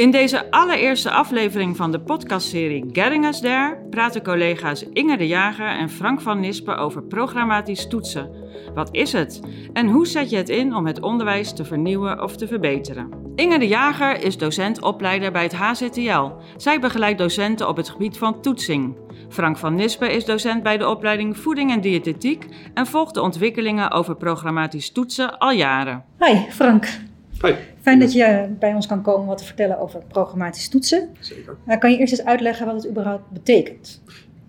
In 0.00 0.10
deze 0.10 0.50
allereerste 0.50 1.10
aflevering 1.10 1.76
van 1.76 1.92
de 1.92 2.00
podcastserie 2.00 2.84
Getting 2.92 3.26
Us 3.26 3.40
There 3.40 3.86
praten 3.90 4.22
collega's 4.22 4.82
Inge 4.92 5.16
de 5.16 5.26
Jager 5.26 5.66
en 5.66 5.90
Frank 5.90 6.20
van 6.20 6.40
Nispen 6.40 6.78
over 6.78 7.02
programmatisch 7.02 7.88
toetsen. 7.88 8.30
Wat 8.74 8.88
is 8.92 9.12
het 9.12 9.40
en 9.72 9.88
hoe 9.88 10.06
zet 10.06 10.30
je 10.30 10.36
het 10.36 10.48
in 10.48 10.74
om 10.74 10.86
het 10.86 11.00
onderwijs 11.00 11.52
te 11.52 11.64
vernieuwen 11.64 12.22
of 12.22 12.36
te 12.36 12.46
verbeteren? 12.46 13.08
Inge 13.34 13.58
de 13.58 13.68
Jager 13.68 14.24
is 14.24 14.38
docent-opleider 14.38 15.32
bij 15.32 15.42
het 15.42 15.54
HZTL. 15.54 16.30
Zij 16.56 16.80
begeleidt 16.80 17.18
docenten 17.18 17.68
op 17.68 17.76
het 17.76 17.88
gebied 17.88 18.18
van 18.18 18.40
toetsing. 18.40 18.96
Frank 19.28 19.58
van 19.58 19.74
Nispen 19.74 20.10
is 20.10 20.24
docent 20.24 20.62
bij 20.62 20.78
de 20.78 20.88
opleiding 20.88 21.36
Voeding 21.36 21.70
en 21.70 21.80
Diëtetiek 21.80 22.46
en 22.74 22.86
volgt 22.86 23.14
de 23.14 23.22
ontwikkelingen 23.22 23.90
over 23.90 24.16
programmatisch 24.16 24.92
toetsen 24.92 25.38
al 25.38 25.52
jaren. 25.52 26.04
Hi 26.18 26.50
Frank. 26.50 27.08
Hoi. 27.40 27.56
Fijn 27.80 28.00
dat 28.00 28.12
je 28.12 28.48
bij 28.58 28.74
ons 28.74 28.86
kan 28.86 29.02
komen 29.02 29.20
om 29.20 29.26
wat 29.26 29.38
te 29.38 29.44
vertellen 29.44 29.78
over 29.78 30.02
programmatisch 30.08 30.68
toetsen. 30.68 31.08
Zeker. 31.20 31.56
Uh, 31.68 31.78
kan 31.78 31.90
je 31.90 31.98
eerst 31.98 32.12
eens 32.12 32.24
uitleggen 32.24 32.66
wat 32.66 32.74
het 32.74 32.88
überhaupt 32.88 33.30
betekent? 33.30 34.02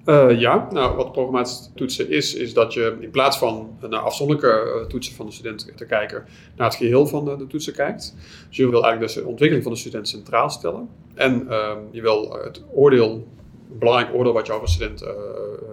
Uh, 0.05 0.39
ja, 0.39 0.67
nou, 0.71 0.95
wat 0.95 1.11
programmatisch 1.11 1.71
toetsen 1.75 2.09
is, 2.09 2.35
is 2.35 2.53
dat 2.53 2.73
je 2.73 2.97
in 2.99 3.09
plaats 3.09 3.37
van 3.37 3.77
naar 3.89 3.99
afzonderlijke 3.99 4.85
toetsen 4.87 5.15
van 5.15 5.25
de 5.25 5.31
student 5.31 5.71
te 5.75 5.85
kijken, 5.85 6.23
naar 6.55 6.67
het 6.67 6.75
geheel 6.75 7.07
van 7.07 7.25
de, 7.25 7.37
de 7.37 7.47
toetsen 7.47 7.73
kijkt. 7.73 8.15
Dus 8.47 8.57
je 8.57 8.69
wil 8.69 8.83
eigenlijk 8.83 9.13
de 9.13 9.25
ontwikkeling 9.25 9.63
van 9.63 9.73
de 9.73 9.79
student 9.79 10.07
centraal 10.07 10.49
stellen. 10.49 10.89
En 11.15 11.45
uh, 11.49 11.71
je 11.91 12.01
wil 12.01 12.39
het 12.43 12.63
oordeel, 12.73 13.11
een 13.71 13.77
belangrijk 13.77 14.13
oordeel 14.13 14.33
wat 14.33 14.45
je 14.45 14.53
over 14.53 14.65
de 14.65 14.71
student 14.71 15.03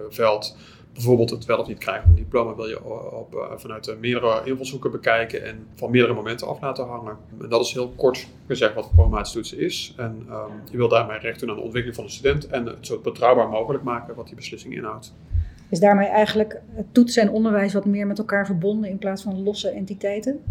velt, 0.09 0.55
bijvoorbeeld 0.99 1.29
het 1.29 1.45
wel 1.45 1.57
of 1.57 1.67
niet 1.67 1.77
krijgen 1.77 2.03
van 2.03 2.11
een 2.11 2.17
diploma 2.17 2.55
wil 2.55 2.67
je 2.67 2.83
op, 3.11 3.35
uh, 3.35 3.41
vanuit 3.55 3.95
meerdere 3.99 4.41
invalshoeken 4.43 4.91
bekijken 4.91 5.45
en 5.45 5.67
van 5.75 5.91
meerdere 5.91 6.13
momenten 6.13 6.47
af 6.47 6.61
laten 6.61 6.85
hangen. 6.85 7.17
En 7.41 7.49
dat 7.49 7.65
is 7.65 7.73
heel 7.73 7.89
kort 7.89 8.27
gezegd 8.47 8.73
wat 8.73 8.91
programmatische 8.91 9.37
toetsen 9.37 9.59
is. 9.59 9.93
En 9.97 10.27
um, 10.29 10.51
je 10.71 10.77
wil 10.77 10.87
daarmee 10.87 11.19
recht 11.19 11.39
doen 11.39 11.49
aan 11.49 11.55
de 11.55 11.61
ontwikkeling 11.61 11.95
van 11.95 12.05
de 12.05 12.11
student 12.11 12.47
en 12.47 12.65
het 12.65 12.85
zo 12.85 12.99
betrouwbaar 12.99 13.49
mogelijk 13.49 13.83
maken 13.83 14.15
wat 14.15 14.25
die 14.25 14.35
beslissing 14.35 14.75
inhoudt. 14.75 15.13
Is 15.69 15.79
daarmee 15.79 16.07
eigenlijk 16.07 16.61
toetsen 16.91 17.21
en 17.21 17.29
onderwijs 17.29 17.73
wat 17.73 17.85
meer 17.85 18.07
met 18.07 18.17
elkaar 18.17 18.45
verbonden 18.45 18.89
in 18.89 18.97
plaats 18.97 19.23
van 19.23 19.43
losse 19.43 19.69
entiteiten? 19.69 20.43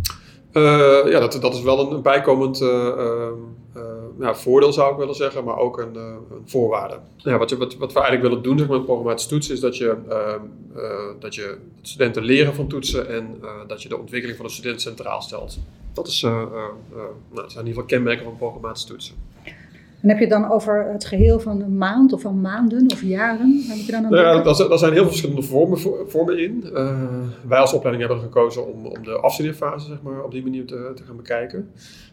Uh, 0.52 1.10
ja, 1.10 1.20
dat, 1.20 1.38
dat 1.40 1.54
is 1.54 1.62
wel 1.62 1.80
een, 1.80 1.92
een 1.92 2.02
bijkomend 2.02 2.60
uh, 2.60 2.68
uh, 2.98 3.82
ja, 4.18 4.34
voordeel 4.34 4.72
zou 4.72 4.92
ik 4.92 4.98
willen 4.98 5.14
zeggen, 5.14 5.44
maar 5.44 5.56
ook 5.56 5.78
een, 5.78 5.94
een 5.94 6.42
voorwaarde. 6.44 6.98
Ja, 7.16 7.38
wat, 7.38 7.50
wat, 7.50 7.76
wat 7.76 7.92
we 7.92 8.00
eigenlijk 8.00 8.28
willen 8.28 8.42
doen 8.42 8.58
zeg 8.58 8.68
met 8.68 8.84
programmatische 8.84 9.28
toetsen 9.28 9.54
is 9.54 9.60
dat 9.60 9.76
je, 9.76 9.96
dat 11.18 11.34
je 11.34 11.56
studenten 11.82 12.22
leren 12.22 12.54
van 12.54 12.68
toetsen 12.68 13.08
en 13.08 13.40
dat 13.66 13.82
je 13.82 13.88
de 13.88 13.98
ontwikkeling 13.98 14.36
van 14.38 14.46
de 14.46 14.52
student 14.52 14.80
centraal 14.80 15.22
stelt. 15.22 15.58
Dat, 15.92 16.06
is, 16.06 16.20
nou, 16.20 16.48
dat 17.34 17.52
zijn 17.52 17.64
in 17.64 17.70
ieder 17.70 17.82
geval 17.82 17.84
kenmerken 17.84 18.24
van 18.24 18.36
programmatische 18.36 18.88
toetsen. 18.88 19.14
En 20.00 20.08
heb 20.08 20.18
je 20.18 20.24
het 20.24 20.32
dan 20.32 20.50
over 20.50 20.92
het 20.92 21.04
geheel 21.04 21.40
van 21.40 21.60
een 21.60 21.76
maand 21.76 22.12
of 22.12 22.20
van 22.20 22.40
maanden 22.40 22.90
of 22.92 23.02
jaren? 23.02 23.64
Heb 23.68 23.76
je 23.76 23.92
dan 23.92 24.02
nou 24.02 24.16
ja, 24.16 24.42
daar 24.42 24.78
zijn 24.78 24.92
heel 24.92 25.00
veel 25.00 25.10
verschillende 25.10 25.42
vormen, 25.42 25.78
vormen 26.06 26.38
in. 26.38 26.64
Uh, 26.72 27.00
wij 27.48 27.58
als 27.58 27.72
opleiding 27.72 28.06
hebben 28.06 28.24
gekozen 28.24 28.66
om, 28.72 28.86
om 28.86 29.04
de 29.04 29.18
afstudeerfase 29.18 29.86
zeg 29.86 30.02
maar, 30.02 30.24
op 30.24 30.30
die 30.30 30.42
manier 30.42 30.66
te, 30.66 30.92
te 30.94 31.02
gaan 31.02 31.16
bekijken. 31.16 31.70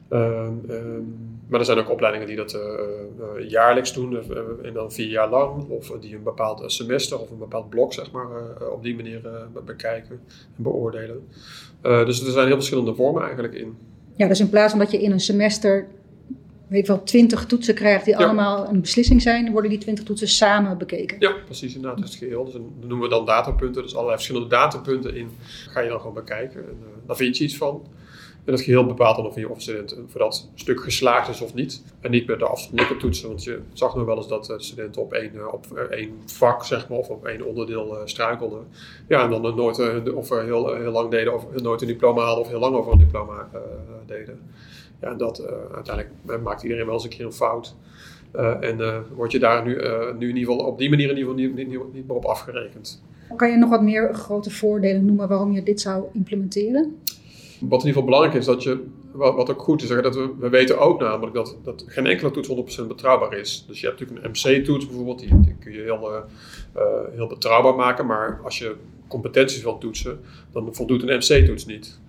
Uh, 0.09 0.47
um, 0.69 1.15
maar 1.47 1.59
er 1.59 1.65
zijn 1.65 1.77
ook 1.77 1.89
opleidingen 1.89 2.27
die 2.27 2.35
dat 2.35 2.53
uh, 2.53 2.61
uh, 2.61 3.49
jaarlijks 3.49 3.93
doen 3.93 4.17
en 4.63 4.73
dan 4.73 4.91
vier 4.91 5.07
jaar 5.07 5.29
lang. 5.29 5.69
Of 5.69 5.91
die 5.99 6.15
een 6.15 6.23
bepaald 6.23 6.71
semester 6.71 7.19
of 7.19 7.31
een 7.31 7.37
bepaald 7.37 7.69
blok 7.69 7.93
zeg 7.93 8.11
maar, 8.11 8.27
op 8.71 8.83
die 8.83 8.95
manier 8.95 9.21
bekijken 9.65 10.19
en 10.57 10.63
beoordelen. 10.63 11.27
dus 11.81 12.25
er 12.25 12.31
zijn 12.31 12.47
heel 12.47 12.55
verschillende 12.55 12.95
vormen 12.95 13.23
eigenlijk 13.23 13.53
in. 13.53 13.77
Ja, 14.15 14.27
dus 14.27 14.39
in 14.39 14.49
plaats 14.49 14.71
van 14.71 14.79
dat 14.79 14.91
je 14.91 15.01
in 15.01 15.11
een 15.11 15.19
semester 15.19 15.87
weet 16.67 16.87
wel, 16.87 17.03
twintig 17.03 17.45
toetsen 17.45 17.75
krijgt 17.75 18.05
die 18.05 18.13
ja. 18.17 18.23
allemaal 18.23 18.67
een 18.69 18.81
beslissing 18.81 19.21
zijn, 19.21 19.51
worden 19.51 19.69
die 19.69 19.79
twintig 19.79 20.03
toetsen 20.03 20.27
samen 20.27 20.77
bekeken. 20.77 21.17
Ja, 21.19 21.33
precies, 21.45 21.75
inderdaad, 21.75 21.99
het 21.99 22.15
geheel. 22.15 22.43
Dus 22.43 22.53
dat 22.53 22.61
noemen 22.79 22.99
we 22.99 23.09
dan 23.09 23.25
datapunten. 23.25 23.81
Dus 23.81 23.93
allerlei 23.93 24.15
verschillende 24.15 24.49
datapunten 24.49 25.15
in 25.15 25.29
ga 25.69 25.79
je 25.79 25.89
dan 25.89 25.99
gewoon 25.99 26.13
bekijken. 26.13 26.59
En 26.67 26.77
uh, 26.81 27.07
daar 27.07 27.15
vind 27.15 27.37
je 27.37 27.43
iets 27.43 27.57
van. 27.57 27.87
En 28.45 28.51
dat 28.51 28.61
geheel 28.61 28.85
bepaalt 28.85 29.15
dan 29.15 29.25
of 29.25 29.35
je 29.35 29.49
of 29.49 29.61
student 29.61 29.95
voor 30.07 30.19
dat 30.19 30.49
stuk 30.55 30.79
geslaagd 30.79 31.29
is 31.29 31.41
of 31.41 31.53
niet. 31.53 31.83
En 31.99 32.11
niet 32.11 32.27
met 32.27 32.39
de 32.39 32.45
afstandelijke 32.45 32.97
toetsen, 32.97 33.27
want 33.27 33.43
je 33.43 33.59
zag 33.73 33.95
nog 33.95 34.05
wel 34.05 34.17
eens 34.17 34.27
dat 34.27 34.53
studenten 34.57 35.01
op 35.01 35.13
één, 35.13 35.53
op 35.53 35.77
één 35.89 36.11
vak, 36.25 36.63
zeg 36.63 36.89
maar, 36.89 36.97
of 36.97 37.09
op 37.09 37.25
één 37.25 37.45
onderdeel 37.45 37.97
struikelden. 38.05 38.67
Ja, 39.07 39.23
en 39.23 39.29
dan 39.29 39.55
nooit, 39.55 40.13
of 40.13 40.29
heel, 40.29 40.75
heel 40.75 40.91
lang 40.91 41.11
deden, 41.11 41.33
of 41.33 41.61
nooit 41.61 41.81
een 41.81 41.87
diploma 41.87 42.21
haalden, 42.21 42.43
of 42.43 42.49
heel 42.49 42.59
lang 42.59 42.75
over 42.75 42.91
een 42.91 42.97
diploma 42.97 43.49
deden. 44.05 44.39
Ja, 45.01 45.13
dat 45.13 45.39
uh, 45.39 45.45
uiteindelijk 45.75 46.41
maakt 46.43 46.63
iedereen 46.63 46.85
wel 46.85 46.93
eens 46.93 47.03
een 47.03 47.09
keer 47.09 47.25
een 47.25 47.33
fout. 47.33 47.75
Uh, 48.35 48.63
en 48.63 49.05
word 49.15 49.31
je 49.31 49.39
daar 49.39 49.65
nu, 49.65 49.73
nu 50.17 50.29
in 50.29 50.35
ieder 50.37 50.51
geval 50.51 50.67
op 50.67 50.77
die 50.77 50.89
manier 50.89 51.09
in 51.09 51.17
ieder 51.17 51.33
geval 51.33 51.47
niet, 51.47 51.67
niet, 51.67 51.93
niet 51.93 52.07
meer 52.07 52.15
op 52.15 52.25
afgerekend. 52.25 53.03
Kan 53.35 53.51
je 53.51 53.57
nog 53.57 53.69
wat 53.69 53.81
meer 53.81 54.13
grote 54.13 54.49
voordelen 54.49 55.05
noemen 55.05 55.27
waarom 55.27 55.51
je 55.51 55.63
dit 55.63 55.81
zou 55.81 56.03
implementeren? 56.13 56.99
Wat 57.59 57.81
in 57.81 57.87
ieder 57.87 57.87
geval 57.87 58.03
belangrijk 58.03 58.33
is, 58.33 58.45
dat 58.45 58.63
je, 58.63 58.83
wat, 59.11 59.49
ook 59.49 59.61
goed 59.61 59.81
is, 59.81 59.87
dat 59.87 60.15
we, 60.15 60.29
we 60.39 60.49
weten 60.49 60.79
ook 60.79 60.99
namelijk 60.99 61.33
dat, 61.35 61.57
dat 61.63 61.83
geen 61.87 62.05
enkele 62.05 62.31
toets 62.31 62.81
100% 62.83 62.87
betrouwbaar 62.87 63.33
is. 63.33 63.65
Dus 63.67 63.79
je 63.79 63.87
hebt 63.87 63.99
natuurlijk 63.99 64.25
een 64.25 64.31
MC-toets 64.31 64.85
bijvoorbeeld, 64.85 65.19
die, 65.19 65.39
die, 65.41 65.55
kun 65.59 65.71
je 65.71 65.81
heel, 65.81 66.23
heel 67.15 67.27
betrouwbaar 67.27 67.75
maken. 67.75 68.05
Maar 68.05 68.39
als 68.43 68.57
je 68.57 68.75
competenties 69.07 69.63
wilt 69.63 69.81
toetsen, 69.81 70.19
dan 70.51 70.75
voldoet 70.75 71.03
een 71.03 71.17
MC-toets 71.17 71.65
niet. 71.65 71.99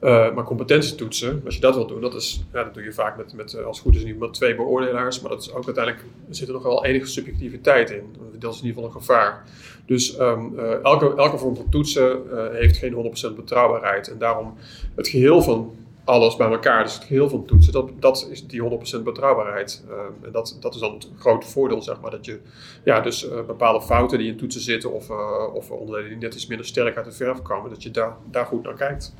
Uh, 0.00 0.34
maar 0.34 0.44
competentietoetsen, 0.44 1.42
als 1.44 1.54
je 1.54 1.60
dat 1.60 1.74
wilt 1.74 1.88
doen, 1.88 2.00
dat, 2.00 2.14
is, 2.14 2.44
ja, 2.52 2.64
dat 2.64 2.74
doe 2.74 2.82
je 2.82 2.92
vaak 2.92 3.16
met, 3.16 3.32
met 3.32 3.64
als 3.64 3.76
het 3.76 3.86
goed 3.86 3.96
is 3.96 4.04
niet 4.04 4.18
met 4.18 4.34
twee 4.34 4.54
beoordelaars, 4.54 5.20
maar 5.20 5.30
dat 5.30 5.42
is 5.42 5.52
ook 5.52 5.66
uiteindelijk, 5.66 6.04
er 6.28 6.34
zit 6.34 6.48
er 6.48 6.54
nog 6.54 6.62
wel 6.62 6.84
enige 6.84 7.06
subjectiviteit 7.06 7.90
in. 7.90 8.16
Dat 8.38 8.54
is 8.54 8.60
in 8.60 8.66
ieder 8.66 8.82
geval 8.82 8.84
een 8.84 9.06
gevaar. 9.06 9.44
Dus 9.86 10.18
um, 10.18 10.52
uh, 10.56 10.84
elke, 10.84 11.14
elke 11.16 11.38
vorm 11.38 11.56
van 11.56 11.68
toetsen 11.68 12.20
heeft 12.52 12.76
geen 12.76 13.14
100% 13.32 13.36
betrouwbaarheid. 13.36 14.08
En 14.08 14.18
daarom 14.18 14.54
het 14.94 15.08
geheel 15.08 15.42
van 15.42 15.74
alles 16.04 16.36
bij 16.36 16.50
elkaar, 16.50 16.82
dus 16.82 16.94
het 16.94 17.04
geheel 17.04 17.28
van 17.28 17.44
toetsen, 17.44 17.72
dat, 17.72 17.90
dat 18.00 18.28
is 18.30 18.46
die 18.46 18.62
100% 18.98 19.02
betrouwbaarheid. 19.02 19.84
en 20.22 20.32
dat, 20.32 20.56
dat 20.60 20.74
is 20.74 20.80
dan 20.80 20.94
het 20.94 21.08
grote 21.18 21.46
voordeel, 21.46 21.82
zeg 21.82 22.00
maar, 22.00 22.10
dat 22.10 22.24
je 22.24 22.40
ja, 22.84 23.00
dus 23.00 23.28
bepaalde 23.46 23.86
fouten 23.86 24.18
die 24.18 24.28
in 24.28 24.36
toetsen 24.36 24.60
zitten 24.60 24.92
of, 24.92 25.10
of 25.54 25.70
onderdelen 25.70 26.08
die 26.08 26.18
net 26.18 26.34
iets 26.34 26.46
minder 26.46 26.66
sterk 26.66 26.96
uit 26.96 27.04
de 27.04 27.12
verf 27.12 27.42
komen, 27.42 27.70
dat 27.70 27.82
je 27.82 27.90
daar, 27.90 28.16
daar 28.30 28.46
goed 28.46 28.62
naar 28.62 28.74
kijkt. 28.74 29.14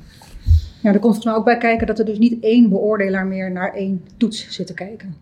Ja, 0.81 0.93
er 0.93 0.99
komt 0.99 1.01
volgens 1.01 1.25
mij 1.25 1.33
ook 1.33 1.45
bij 1.45 1.57
kijken 1.57 1.87
dat 1.87 1.99
er 1.99 2.05
dus 2.05 2.17
niet 2.17 2.43
één 2.43 2.69
beoordelaar 2.69 3.25
meer 3.25 3.51
naar 3.51 3.73
één 3.73 4.05
toets 4.17 4.49
zit 4.49 4.67
te 4.67 4.73
kijken. 4.73 5.15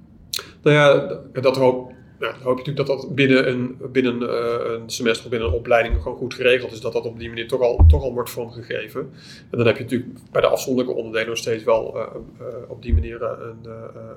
Nou 0.62 0.76
ja, 0.76 1.20
dat 1.42 1.58
hoop, 1.58 1.92
dan 2.20 2.30
hoop 2.30 2.58
je 2.58 2.66
natuurlijk 2.66 2.88
dat 2.88 2.88
dat 2.88 3.16
binnen, 3.16 3.50
een, 3.50 3.78
binnen 3.92 4.22
uh, 4.22 4.30
een 4.74 4.90
semester 4.90 5.24
of 5.24 5.30
binnen 5.30 5.50
een 5.50 5.56
opleiding 5.56 6.02
gewoon 6.02 6.18
goed 6.18 6.34
geregeld 6.34 6.72
is. 6.72 6.82
Dat 6.82 6.94
dat 6.94 7.06
op 7.06 7.20
die 7.20 7.30
manier 7.30 7.48
toch 7.48 7.62
al, 7.62 7.86
toch 7.88 8.04
al 8.04 8.14
wordt 8.14 8.30
vormgegeven. 8.30 9.02
En 9.50 9.58
dan 9.58 9.66
heb 9.68 9.78
je 9.78 9.84
natuurlijk 9.84 10.12
bij 10.32 10.42
de 10.42 10.48
afzonderlijke 10.48 10.98
onderdelen 10.98 11.30
nog 11.30 11.38
steeds 11.38 11.64
wel 11.64 11.96
uh, 11.96 12.02
uh, 12.42 12.48
op 12.68 12.82
die 12.82 12.94
manier 12.94 13.22
een, 13.24 13.72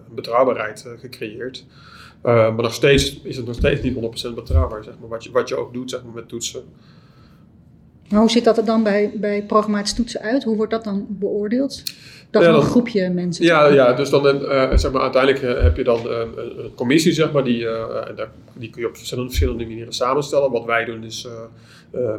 een 0.09 0.15
betrouwbaarheid 0.15 0.87
gecreëerd. 0.99 1.65
maar 2.23 2.55
nog 2.55 2.75
steeds 2.75 3.21
is 3.23 3.37
het 3.37 3.47
nog 3.47 3.55
steeds 3.55 3.83
niet 3.83 4.31
100% 4.31 4.35
betrouwbaar, 4.35 4.85
zeg 4.85 4.95
maar, 5.01 5.09
wat 5.09 5.25
je, 5.25 5.31
wat 5.31 5.49
je 5.49 5.57
ook 5.57 5.73
doet 5.73 5.91
zeg 5.91 6.05
maar, 6.05 6.15
met 6.15 6.29
toetsen. 6.29 6.63
Maar 8.11 8.21
hoe 8.21 8.31
ziet 8.31 8.45
dat 8.45 8.59
er 8.59 8.65
dan 8.65 8.83
bij, 8.83 9.13
bij 9.15 9.43
programmatische 9.43 9.97
toetsen 9.97 10.21
uit? 10.21 10.45
Hoe 10.45 10.57
wordt 10.57 10.71
dat 10.71 10.85
dan 10.85 11.07
beoordeeld? 11.09 11.83
Dat 12.31 12.43
ja, 12.43 12.51
dan, 12.51 12.61
een 12.61 12.67
groepje 12.67 13.11
mensen. 13.11 13.45
Ja, 13.45 13.67
ja 13.67 13.93
dus 13.93 14.11
dan 14.11 14.27
uh, 14.27 14.77
zeg 14.77 14.93
maar, 14.93 15.03
uiteindelijk 15.03 15.63
heb 15.63 15.77
je 15.77 15.85
dan 15.85 16.01
uh, 16.07 16.19
een 16.37 16.75
commissie, 16.75 17.13
zeg 17.13 17.33
maar, 17.33 17.45
die, 17.45 17.61
uh, 17.63 18.07
die 18.53 18.71
kun 18.71 18.83
je 18.83 18.89
op 18.89 18.97
verschillende, 18.97 19.31
verschillende 19.31 19.67
manieren 19.67 19.93
samenstellen. 19.93 20.51
Wat 20.51 20.65
wij 20.65 20.85
doen 20.85 21.05
is 21.05 21.29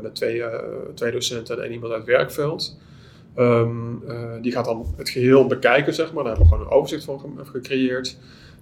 met 0.01 0.16
twee, 0.16 0.44
twee 0.94 1.11
docenten 1.11 1.63
en 1.63 1.72
iemand 1.72 1.91
uit 1.94 2.01
het 2.01 2.11
werkveld. 2.11 2.77
Um, 3.38 4.03
die 4.41 4.51
gaat 4.51 4.66
dan 4.66 4.94
het 4.97 5.09
geheel 5.09 5.47
bekijken, 5.47 5.94
zeg 5.94 6.13
maar. 6.13 6.23
Daar 6.23 6.33
hebben 6.33 6.50
we 6.50 6.56
gewoon 6.56 6.71
een 6.71 6.77
overzicht 6.77 7.03
van 7.03 7.39
gecreëerd. 7.51 8.17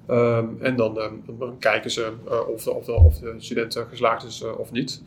Um, 0.09 0.57
en 0.61 0.75
dan, 0.75 0.97
um, 0.97 1.23
dan, 1.39 1.55
kijken 1.59 1.91
ze 1.91 2.11
of, 2.53 2.63
de, 2.63 2.73
of, 2.73 2.85
de, 2.85 2.91
of 2.91 3.19
de 3.19 3.35
student 3.37 3.85
geslaagd 3.89 4.25
is 4.25 4.43
of 4.57 4.71
niet. 4.71 5.01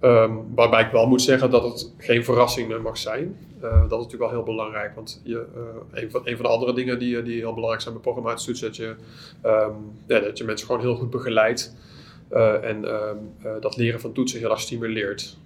Um, 0.00 0.54
waarbij 0.54 0.84
ik 0.84 0.90
wel 0.90 1.06
moet 1.06 1.22
zeggen 1.22 1.50
dat 1.50 1.62
het 1.62 1.92
geen 1.96 2.24
verrassing 2.24 2.82
mag 2.82 2.98
zijn. 2.98 3.36
Uh, 3.62 3.70
dat 3.70 3.82
is 3.82 4.04
natuurlijk 4.04 4.18
wel 4.18 4.30
heel 4.30 4.42
belangrijk. 4.42 4.94
Want 4.94 5.20
je, 5.24 5.46
uh, 5.56 6.02
een, 6.02 6.10
van, 6.10 6.22
van 6.24 6.36
de 6.36 6.48
andere 6.48 6.72
dingen 6.72 6.98
die, 6.98 7.22
die 7.22 7.36
heel 7.38 7.52
belangrijk 7.54 7.82
zijn 7.82 7.94
bij 7.94 8.02
programmatische 8.02 8.46
toetsen, 8.48 8.66
dat 8.66 8.76
je, 8.76 8.94
um, 9.48 9.74
ja, 10.06 10.20
dat 10.20 10.38
je 10.38 10.44
mensen 10.44 10.66
gewoon 10.66 10.80
heel 10.80 10.94
goed 10.94 11.10
begeleidt. 11.10 11.76
En 12.62 12.94
um, 12.94 13.34
dat 13.60 13.76
leren 13.76 14.00
van 14.00 14.12
toetsen 14.12 14.38
heel 14.38 14.50
erg 14.50 14.60
stimuleert. 14.60 15.38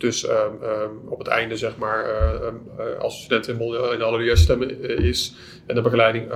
Dus 0.00 0.26
ehm, 0.26 0.62
ehm, 0.62 0.90
op 1.08 1.18
het 1.18 1.28
einde, 1.28 1.56
zeg 1.56 1.76
maar, 1.76 2.04
eh, 2.04 2.46
eh, 2.78 2.98
als 2.98 3.14
de 3.16 3.22
student 3.22 3.46
helemaal 3.46 3.92
in 3.92 4.02
alle 4.02 4.36
stemmen 4.36 4.98
is 4.98 5.34
en 5.66 5.74
de 5.74 5.80
begeleiding, 5.80 6.28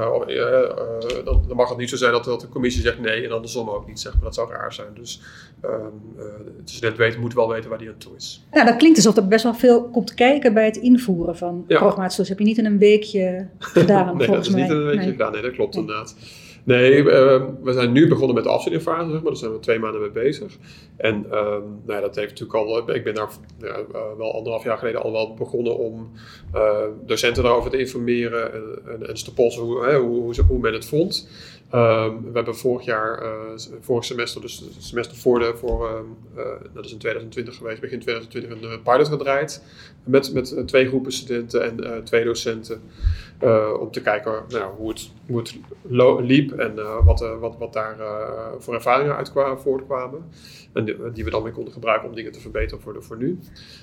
dan, 1.25 1.43
dan, 1.49 1.57
mag 1.57 1.69
het 1.69 1.79
niet 1.79 1.89
zo 1.89 1.97
zijn 1.97 2.13
dat, 2.13 2.25
dat 2.25 2.41
de 2.41 2.49
commissie 2.49 2.83
zegt 2.83 3.01
nee 3.01 3.25
en 3.25 3.33
andersom 3.33 3.69
ook 3.69 3.87
niet, 3.87 4.01
zeg 4.01 4.13
maar. 4.13 4.23
Dat 4.23 4.35
zou 4.35 4.51
raar 4.51 4.73
zijn. 4.73 4.89
Dus 4.95 5.21
de 5.61 6.63
student 6.65 6.97
weet, 6.97 7.19
moet 7.19 7.35
wel 7.35 7.49
weten 7.49 7.71
waar 7.71 7.79
die 7.79 7.89
aan 7.89 7.99
toe 7.99 8.17
is. 8.17 8.47
Ja, 8.53 8.65
dat 8.65 8.77
klinkt 8.77 8.97
alsof 8.97 9.17
er 9.17 9.29
best 9.29 9.45
wel 9.45 9.55
veel 9.55 9.91
komt 9.91 10.15
kijken 10.15 10.55
bij 10.55 10.65
het 10.65 10.77
invoeren 10.77 11.37
van 11.37 11.65
ja. 11.69 11.79
programma's. 11.79 12.17
Dus 12.17 12.29
heb 12.29 12.39
je 12.39 12.45
niet 12.45 12.59
in 12.59 12.67
een 12.67 12.79
weekje 12.79 13.49
gedaan, 13.59 14.17
nee, 14.17 14.27
volgens 14.27 14.49
dat 14.49 14.57
is 14.57 14.63
niet 14.63 14.71
in 14.73 14.77
een 14.77 14.87
weekje 14.87 15.11
gedaan. 15.11 15.33
Nee, 15.33 15.43
dat 15.43 15.53
klopt 15.53 15.77
inderdaad. 15.77 16.17
Nee, 16.65 16.97
uh, 16.97 17.43
we 17.63 17.73
zijn 17.73 17.93
nu 17.93 18.09
begonnen 18.09 18.35
met 18.35 18.45
de 18.45 18.51
afstudeerfase, 18.51 19.11
zeg 19.11 19.23
maar. 19.23 19.31
Daar 19.31 19.37
zijn 19.37 19.53
we 19.53 19.59
twee 19.59 19.79
maanden 19.79 20.01
mee 20.01 20.11
bezig. 20.11 20.57
En 20.97 21.25
uh, 21.27 21.33
nou 21.33 21.63
ja, 21.87 22.01
dat 22.01 22.17
heeft 22.17 22.41
natuurlijk 22.41 22.59
al... 22.59 22.95
Ik 22.95 23.05
ben 23.05 23.15
daar 23.15 23.29
ja, 23.61 23.79
uh, 23.79 24.01
wel 24.19 24.35
anderhalf 24.35 24.65
jaar 24.65 24.79
geleden 24.79 25.03
al 25.03 25.13
wel 25.13 25.35
begonnen 25.35 25.79
om 25.79 26.11
eh, 26.53 26.77
docenten 27.07 27.43
daarover 27.43 27.71
te 27.71 27.79
informeren 27.79 28.53
en, 28.53 29.07
en, 29.09 29.15
te 29.15 29.35
polsen 29.35 29.63
hoe, 29.63 29.85
hè, 29.85 29.99
hoe, 29.99 30.35
hoe 30.49 30.59
men 30.59 30.73
het 30.73 30.87
vond. 30.87 31.29
Um, 31.73 32.23
we 32.23 32.31
hebben 32.35 32.57
vorig 32.57 32.85
jaar, 32.85 33.23
uh, 33.23 33.31
vorig 33.81 34.05
semester, 34.05 34.41
dus 34.41 34.59
het 34.59 34.85
semester 34.85 35.17
voor 35.17 35.39
de, 35.39 35.53
voor, 35.57 36.05
uh, 36.37 36.43
dat 36.73 36.85
is 36.85 36.93
in 36.93 36.99
2020 36.99 37.57
geweest, 37.57 37.81
begin 37.81 38.01
2020, 38.01 38.71
een 38.73 38.83
pilot 38.83 39.09
gedraaid. 39.09 39.63
Met, 40.05 40.33
met 40.33 40.63
twee 40.67 40.89
groepen 40.89 41.13
studenten 41.13 41.65
en 41.65 42.05
twee 42.05 42.25
docenten. 42.25 42.81
om 43.81 43.91
te 43.91 44.01
kijken 44.03 44.43
nou, 44.49 44.75
hoe 45.27 45.39
het, 45.39 45.59
liep 46.21 46.53
en 46.53 47.05
wat, 47.05 47.37
wat, 47.41 47.57
wat 47.59 47.73
daar 47.73 47.97
voor 48.59 48.75
ervaringen 48.75 49.17
uit 49.17 49.33
voortkwamen. 49.57 50.25
En 50.73 50.85
die, 50.85 51.25
we 51.25 51.31
dan 51.31 51.43
weer 51.43 51.53
konden 51.53 51.73
gebruiken 51.73 52.09
om 52.09 52.15
dingen 52.15 52.33
te 52.33 52.41
verbeteren 52.41 52.83
voor, 52.83 52.93
de, 52.93 53.03
voor 53.03 53.17
nu. 53.17 53.39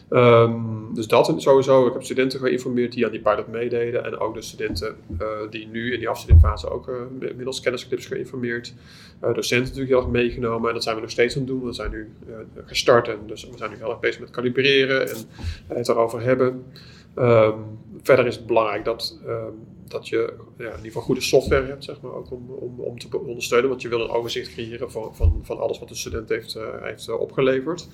Um, 0.09 0.89
dus 0.93 1.07
dat 1.07 1.33
sowieso. 1.37 1.87
Ik 1.87 1.93
heb 1.93 2.03
studenten 2.03 2.39
geïnformeerd 2.39 2.91
die 2.91 3.05
aan 3.05 3.11
die 3.11 3.21
pilot 3.21 3.47
meededen. 3.47 4.05
En 4.05 4.17
ook 4.17 4.33
de 4.33 4.41
studenten 4.41 4.95
die 5.49 5.67
nu 5.67 5.93
in 5.93 5.99
die 5.99 6.09
afstudeerfase 6.09 6.69
ook 6.69 6.91
middels 7.19 7.59
kennis 7.59 7.70
kennisclips 7.71 8.05
geïnformeerd. 8.05 8.73
Uh, 9.23 9.33
docenten 9.33 9.67
natuurlijk 9.67 9.89
heel 9.89 10.01
erg 10.01 10.07
meegenomen 10.07 10.67
en 10.67 10.73
dat 10.73 10.83
zijn 10.83 10.95
we 10.95 11.01
nog 11.01 11.11
steeds 11.11 11.35
aan 11.35 11.41
het 11.41 11.49
doen. 11.49 11.65
We 11.65 11.73
zijn 11.73 11.91
nu 11.91 12.09
uh, 12.29 12.35
gestart 12.65 13.07
en 13.07 13.17
dus 13.27 13.49
we 13.49 13.57
zijn 13.57 13.69
nu 13.69 13.77
heel 13.77 13.89
erg 13.89 13.99
bezig 13.99 14.19
met 14.19 14.29
kalibreren 14.29 15.09
en 15.09 15.17
het 15.67 15.87
erover 15.87 16.21
hebben. 16.21 16.63
Um, 17.17 17.53
verder 18.01 18.27
is 18.27 18.35
het 18.35 18.45
belangrijk 18.45 18.85
dat, 18.85 19.19
um, 19.27 19.53
dat 19.87 20.07
je 20.07 20.33
ja, 20.57 20.63
in 20.63 20.69
ieder 20.69 20.83
geval 20.83 21.01
goede 21.01 21.21
software 21.21 21.65
hebt, 21.65 21.83
zeg 21.83 22.01
maar, 22.01 22.13
ook 22.13 22.31
om, 22.31 22.49
om, 22.49 22.79
om 22.79 22.99
te 22.99 23.19
ondersteunen. 23.19 23.69
Want 23.69 23.81
je 23.81 23.89
wil 23.89 24.01
een 24.01 24.09
overzicht 24.09 24.53
creëren 24.53 24.91
van, 24.91 25.15
van, 25.15 25.39
van 25.43 25.59
alles 25.59 25.79
wat 25.79 25.89
de 25.89 25.95
student 25.95 26.29
heeft, 26.29 26.57
heeft 26.81 27.09
opgeleverd. 27.09 27.87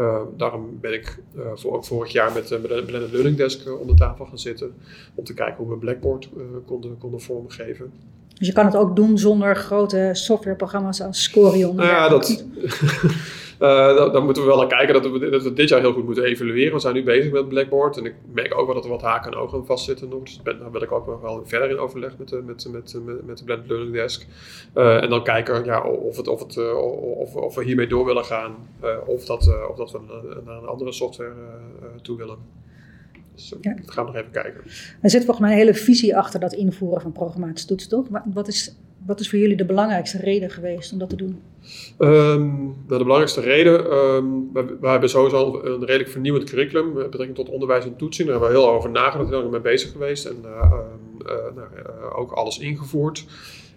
Uh, 0.00 0.22
daarom 0.36 0.78
ben 0.80 0.92
ik 0.92 1.18
voor, 1.54 1.72
ook 1.72 1.84
vorig 1.84 2.12
jaar 2.12 2.32
met, 2.32 2.50
uh, 2.50 2.58
Learning 3.10 3.36
Desk 3.36 3.80
om 3.80 3.86
de 3.86 3.94
tafel 3.94 4.24
gaan 4.24 4.38
zitten. 4.38 4.74
Om 5.14 5.24
te 5.24 5.34
kijken 5.34 5.64
hoe 5.64 5.72
we 5.72 5.78
Blackboard 5.78 6.28
konden, 6.66 6.98
konden 6.98 7.20
vormgeven. 7.20 7.92
Dus 8.38 8.46
je 8.46 8.52
kan 8.52 8.64
het 8.64 8.76
ook 8.76 8.96
doen 8.96 9.18
zonder 9.18 9.56
grote 9.56 10.10
softwareprogramma's 10.12 11.00
als 11.00 11.22
Scorion. 11.22 11.76
Nou 11.76 11.88
ja, 11.88 12.08
dat, 12.08 12.28
uh, 13.60 14.12
daar, 14.12 14.22
moeten 14.22 14.42
we 14.42 14.48
wel 14.48 14.58
naar 14.58 14.66
kijken 14.66 14.94
dat 14.94 15.10
we, 15.10 15.30
dat 15.30 15.42
we, 15.42 15.52
dit 15.52 15.68
jaar 15.68 15.80
heel 15.80 15.92
goed 15.92 16.04
moeten 16.04 16.24
evalueren. 16.24 16.72
We 16.72 16.80
zijn 16.80 16.94
nu 16.94 17.02
bezig 17.02 17.32
met 17.32 17.48
Blackboard 17.48 17.96
en 17.96 18.04
ik 18.04 18.14
merk 18.32 18.58
ook 18.58 18.66
wel 18.66 18.74
dat 18.74 18.84
er 18.84 18.90
wat 18.90 19.02
haken 19.02 19.32
en 19.32 19.38
ogen 19.38 19.66
vastzitten 19.66 20.08
nog. 20.08 20.22
Dus 20.22 20.42
ben, 20.42 20.58
daar 20.58 20.70
wil 20.70 20.82
ik 20.82 20.92
ook 20.92 21.06
nog 21.06 21.20
wel 21.20 21.42
verder 21.44 21.70
in 21.70 21.78
overleg 21.78 22.18
met 22.18 22.28
de, 22.28 22.42
met, 22.46 22.66
met, 22.70 22.94
met, 23.04 23.26
met 23.26 23.38
de 23.38 23.44
Blended 23.44 23.68
Learning 23.68 23.94
Desk. 23.94 24.26
Uh, 24.74 25.02
en 25.02 25.10
dan 25.10 25.22
kijken 25.22 25.64
ja, 25.64 25.82
of, 25.82 26.16
het, 26.16 26.28
of, 26.28 26.40
het, 26.40 26.56
uh, 26.56 26.76
of, 27.18 27.34
of 27.34 27.54
we 27.54 27.64
hiermee 27.64 27.86
door 27.86 28.04
willen 28.04 28.24
gaan 28.24 28.54
of, 29.06 29.24
dat, 29.24 29.50
of 29.70 29.76
dat 29.76 29.90
we 29.90 29.98
naar 30.44 30.56
een 30.56 30.66
andere 30.66 30.92
software 30.92 31.32
toe 32.02 32.16
willen. 32.16 32.38
Dus 33.38 33.54
ja. 33.60 33.74
dat 33.74 33.90
gaan 33.90 34.04
we 34.04 34.10
nog 34.10 34.20
even 34.20 34.32
kijken. 34.32 34.60
Er 35.00 35.10
zit 35.10 35.24
volgens 35.24 35.40
mij 35.46 35.50
een 35.50 35.58
hele 35.58 35.74
visie 35.74 36.16
achter 36.16 36.40
dat 36.40 36.52
invoeren 36.52 37.00
van 37.00 37.12
programmatische 37.12 37.68
toetsen, 37.68 37.90
toch? 37.90 38.06
Wat 38.32 38.48
is, 38.48 38.76
wat 39.06 39.20
is 39.20 39.30
voor 39.30 39.38
jullie 39.38 39.56
de 39.56 39.64
belangrijkste 39.64 40.18
reden 40.18 40.50
geweest 40.50 40.92
om 40.92 40.98
dat 40.98 41.08
te 41.08 41.16
doen? 41.16 41.40
Um, 41.98 42.56
nou, 42.66 42.74
de 42.88 42.96
belangrijkste 42.96 43.40
reden, 43.40 43.92
um, 43.92 44.52
we, 44.52 44.76
we, 44.80 44.88
hebben 44.88 45.10
sowieso 45.10 45.62
een 45.62 45.84
redelijk 45.84 46.10
vernieuwend 46.10 46.50
curriculum 46.50 46.92
met 46.92 47.10
betrekking 47.10 47.38
tot 47.38 47.48
onderwijs 47.48 47.84
en 47.84 47.96
toetsing. 47.96 48.28
Daar 48.28 48.38
hebben 48.38 48.56
we 48.56 48.62
heel 48.62 48.74
over 48.74 48.90
nagedacht, 48.90 49.30
heel 49.30 49.40
erg 49.40 49.50
mee 49.50 49.60
bezig 49.60 49.90
geweest 49.90 50.24
en 50.24 50.36
uh, 50.44 50.72
uh, 51.22 51.28
nou, 51.54 51.68
uh, 51.76 52.18
ook 52.18 52.32
alles 52.32 52.58
ingevoerd. 52.58 53.26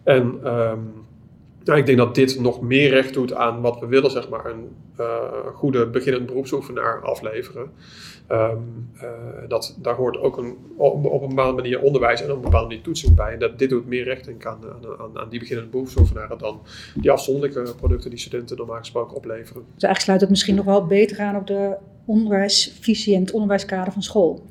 En 0.04 0.48
um, 0.48 0.94
nou, 1.63 1.80
ik 1.80 1.86
denk 1.86 1.98
dat 1.98 2.16
dit 2.16 2.40
nog 2.40 2.62
meer 2.62 2.90
recht 2.90 3.13
doet 3.13 3.34
aan 3.34 3.62
wat 3.62 3.80
we 3.80 3.86
willen, 3.86 4.12
zeg 4.12 4.30
maar, 4.30 4.46
een 4.46 4.69
goede 5.54 5.88
beginnend 5.88 6.25
beroepsoefenaar 6.25 7.02
afleveren. 7.02 7.72
Um, 8.31 8.90
uh, 8.96 9.10
dat, 9.48 9.78
daar 9.81 9.96
hoort 9.96 10.18
ook 10.18 10.38
een, 10.38 10.58
op, 10.75 11.06
op, 11.06 11.22
een 11.22 11.30
bepaalde 11.30 11.62
manier 11.62 11.81
onderwijs 11.81 12.22
en 12.22 12.30
op 12.30 12.36
een 12.36 12.42
bepaalde 12.42 12.68
manier 12.68 12.84
toetsing 12.84 13.16
bij. 13.16 13.34
En 13.34 13.40
dat, 13.40 13.60
dit 13.60 13.69
doet 13.69 13.88
meer 13.88 14.04
recht 14.04 14.30
aan, 14.46 14.60
aan, 15.00 15.19
aan 15.19 15.30
die 15.30 15.40
beginnende 15.40 15.69
beroepsoefenaren 15.69 16.38
dan 16.38 16.62
die 16.96 17.12
afzonderlijke 17.12 17.75
producten 17.75 18.10
die 18.10 18.19
studenten 18.19 18.57
normaal 18.57 18.78
gesproken 18.78 19.16
opleveren. 19.16 19.64
Dus 19.74 19.84
eigenlijk 19.84 20.02
sluit 20.02 20.22
het 20.22 20.30
misschien 20.30 20.56
nog 20.56 20.66
wel 20.66 20.86
beter 20.86 21.19
aan 21.19 21.36
op 21.36 21.48
de 21.48 21.75
onderwijsvisie 22.06 23.16
en 23.16 23.22
het 23.22 23.31
onderwijskader 23.31 23.94
van 23.94 24.04
school. 24.04 24.46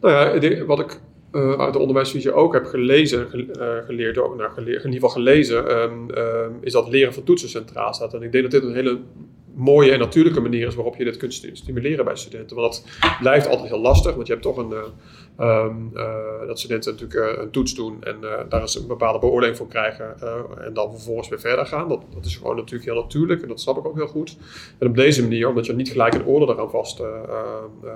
Nou 0.00 0.40
ja, 0.40 0.64
wat 0.64 0.78
ik 0.78 1.00
uh, 1.38 1.60
uit 1.60 1.72
de 1.72 1.78
onderwijsvisie 1.78 2.32
ook 2.32 2.52
heb 2.52 2.64
gelezen, 2.64 3.28
uh, 3.32 3.66
geleerd, 3.86 4.18
ook, 4.18 4.36
nou, 4.36 4.50
geleerd, 4.50 4.84
in 4.84 4.92
ieder 4.92 5.08
geval 5.08 5.22
gelezen, 5.22 5.80
um, 5.82 6.10
um, 6.18 6.58
is 6.60 6.72
dat 6.72 6.88
leren 6.88 7.14
van 7.14 7.22
toetsen 7.22 7.48
centraal 7.48 7.94
staat. 7.94 8.14
En 8.14 8.22
ik 8.22 8.32
denk 8.32 8.50
dat 8.50 8.60
dit 8.60 8.70
een 8.70 8.74
hele 8.74 8.98
mooie 9.58 9.92
en 9.92 9.98
natuurlijke 9.98 10.40
manier 10.40 10.66
is 10.66 10.74
waarop 10.74 10.96
je 10.96 11.04
dit 11.04 11.16
kunt 11.16 11.34
stimuleren 11.52 12.04
bij 12.04 12.16
studenten. 12.16 12.56
Want 12.56 12.72
dat 12.72 12.84
blijft 13.20 13.46
altijd 13.48 13.68
heel 13.68 13.80
lastig, 13.80 14.14
want 14.14 14.26
je 14.26 14.32
hebt 14.32 14.44
toch 14.44 14.56
een, 14.56 14.70
uh, 14.70 15.64
um, 15.64 15.90
uh, 15.94 16.46
dat 16.46 16.58
studenten 16.58 16.92
natuurlijk 16.92 17.38
uh, 17.38 17.42
een 17.42 17.50
toets 17.50 17.74
doen 17.74 18.02
en 18.02 18.16
daar 18.48 18.62
is 18.62 18.74
een 18.74 18.86
bepaalde 18.86 19.18
beoordeling 19.18 19.56
voor 19.56 19.68
krijgen 19.68 20.20
en 20.64 20.72
dan 20.72 20.90
vervolgens 20.90 21.28
weer 21.28 21.40
verder 21.40 21.66
gaan. 21.66 21.88
Dat, 21.88 22.02
dat 22.14 22.24
is 22.24 22.36
gewoon 22.36 22.56
natuurlijk 22.56 22.90
heel 22.90 23.02
natuurlijk 23.02 23.42
en 23.42 23.48
dat 23.48 23.60
snap 23.60 23.78
ik 23.78 23.86
ook 23.86 23.96
heel 23.96 24.06
goed. 24.06 24.36
En 24.78 24.86
op 24.86 24.96
deze 24.96 25.22
manier, 25.22 25.48
omdat 25.48 25.66
je 25.66 25.72
niet 25.72 25.90
gelijk 25.90 26.14
een 26.14 26.24
orde 26.24 26.52
eraan 26.52 26.70
vast 26.70 27.02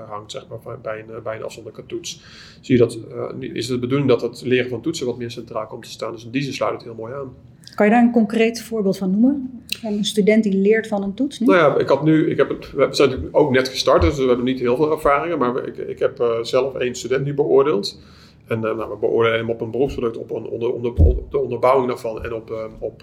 hangt, 0.08 0.30
zeg 0.30 0.46
maar, 0.48 0.80
bij 0.80 1.04
een, 1.08 1.22
bij 1.22 1.36
een 1.36 1.44
afzonderlijke 1.44 1.88
toets, 1.88 2.22
zie 2.60 2.74
je 2.76 2.80
dat, 2.80 2.98
is 3.40 3.68
het 3.68 3.74
de 3.74 3.80
bedoeling 3.80 4.08
dat 4.08 4.22
het 4.22 4.42
leren 4.42 4.70
van 4.70 4.82
toetsen 4.82 5.06
wat 5.06 5.18
meer 5.18 5.30
centraal 5.30 5.66
komt 5.66 5.84
te 5.84 5.90
staan. 5.90 6.12
Dus 6.12 6.24
in 6.24 6.30
die 6.30 6.42
zin 6.42 6.52
sluit 6.52 6.74
het 6.74 6.82
heel 6.82 6.94
mooi 6.94 7.14
aan. 7.14 7.34
Kan 7.74 7.86
je 7.86 7.92
daar 7.92 8.02
een 8.02 8.12
concreet 8.12 8.62
voorbeeld 8.62 8.98
van 8.98 9.10
noemen? 9.10 9.64
Een 9.82 10.04
student 10.04 10.42
die 10.42 10.54
leert 10.54 10.86
van 10.86 11.02
een 11.02 11.14
toets? 11.14 11.38
Nou 11.38 11.58
ja, 11.58 11.78
ik 11.78 11.88
had 11.88 12.04
nu, 12.04 12.30
ik 12.30 12.36
heb 12.36 12.48
het, 12.48 12.72
we 12.72 12.88
zijn 12.90 13.08
natuurlijk 13.08 13.36
ook 13.36 13.50
net 13.50 13.68
gestart, 13.68 14.02
dus 14.02 14.16
we 14.16 14.26
hebben 14.26 14.44
niet 14.44 14.60
heel 14.60 14.76
veel 14.76 14.92
ervaringen. 14.92 15.38
Maar 15.38 15.66
ik, 15.66 15.76
ik 15.76 15.98
heb 15.98 16.20
uh, 16.20 16.42
zelf 16.42 16.74
één 16.74 16.94
student 16.94 17.24
die 17.24 17.34
beoordeeld. 17.34 18.00
En 18.46 18.56
uh, 18.56 18.62
nou, 18.62 18.90
we 18.90 18.96
beoordelen 19.00 19.38
hem 19.38 19.50
op 19.50 19.60
een 19.60 19.70
beroepsproduct, 19.70 20.16
op 20.16 20.30
een 20.30 20.46
onder, 20.46 20.72
onder, 20.72 20.92
de 21.30 21.38
onderbouwing 21.38 21.88
daarvan 21.88 22.24
en 22.24 22.32
op 22.32 22.50
een 22.50 22.56
uh, 22.56 22.64
op, 22.78 23.02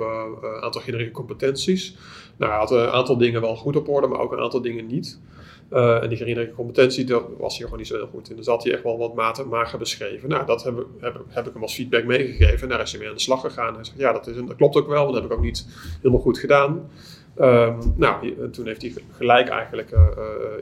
aantal 0.62 0.81
generieke 0.81 1.12
competenties. 1.12 1.98
Nou, 2.38 2.51
hij 2.51 2.60
had 2.60 2.71
een 2.71 2.89
aantal 2.89 3.18
dingen 3.18 3.42
wel 3.42 3.56
goed 3.56 3.75
op 3.75 3.89
orde, 3.89 4.07
maar 4.07 4.19
ook 4.19 4.31
een 4.31 4.39
aantal 4.39 4.62
dingen 4.62 4.88
niet. 4.88 5.19
Uh, 5.74 6.04
en 6.04 6.10
die 6.10 6.18
generieke 6.18 6.54
competentie, 6.54 7.06
daar 7.06 7.38
was 7.38 7.54
hij 7.54 7.63
gewoon 7.63 7.77
niet 7.77 7.88
zo 7.88 7.95
heel 7.95 8.07
goed 8.07 8.30
in. 8.30 8.36
Dus 8.36 8.48
had 8.48 8.63
hij 8.63 8.74
echt 8.74 8.83
wel 8.83 8.98
wat 8.98 9.16
maten 9.16 9.48
mager 9.48 9.80
beschreven. 9.80 10.30
Nou, 10.30 10.45
dat 10.45 10.63
heb, 10.63 10.86
heb, 11.00 11.21
heb, 11.27 11.48
ik 11.48 11.54
hem 11.54 11.62
als 11.62 11.74
feedback 11.74 12.06
meegegeven. 12.06 12.62
En 12.62 12.69
daar 12.69 12.81
is 12.81 12.92
hij 12.92 13.00
mee 13.00 13.10
aan 13.10 13.16
de 13.16 13.21
slag 13.21 13.42
gegaan. 13.42 13.75
Hij 13.75 13.83
zegt, 13.83 13.98
ja, 13.98 14.13
dat, 14.13 14.27
is, 14.27 14.36
dat 14.36 14.56
klopt 14.56 14.75
ook 14.75 14.88
wel, 14.88 15.02
want 15.02 15.14
dat 15.14 15.23
heb 15.23 15.31
ik 15.31 15.38
ook 15.38 15.44
niet 15.44 15.68
helemaal 15.97 16.21
goed 16.21 16.38
gedaan. 16.38 16.90
Um, 17.42 17.78
nou, 17.95 18.42
en 18.42 18.52
toen 18.52 18.66
heeft 18.66 18.81
hij 18.81 18.94
gelijk 19.18 19.47
eigenlijk 19.47 19.92
uh, 19.92 20.07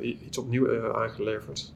uh, 0.01 0.17
iets 0.27 0.37
opnieuw 0.37 0.93
aangeleverd. 0.93 1.73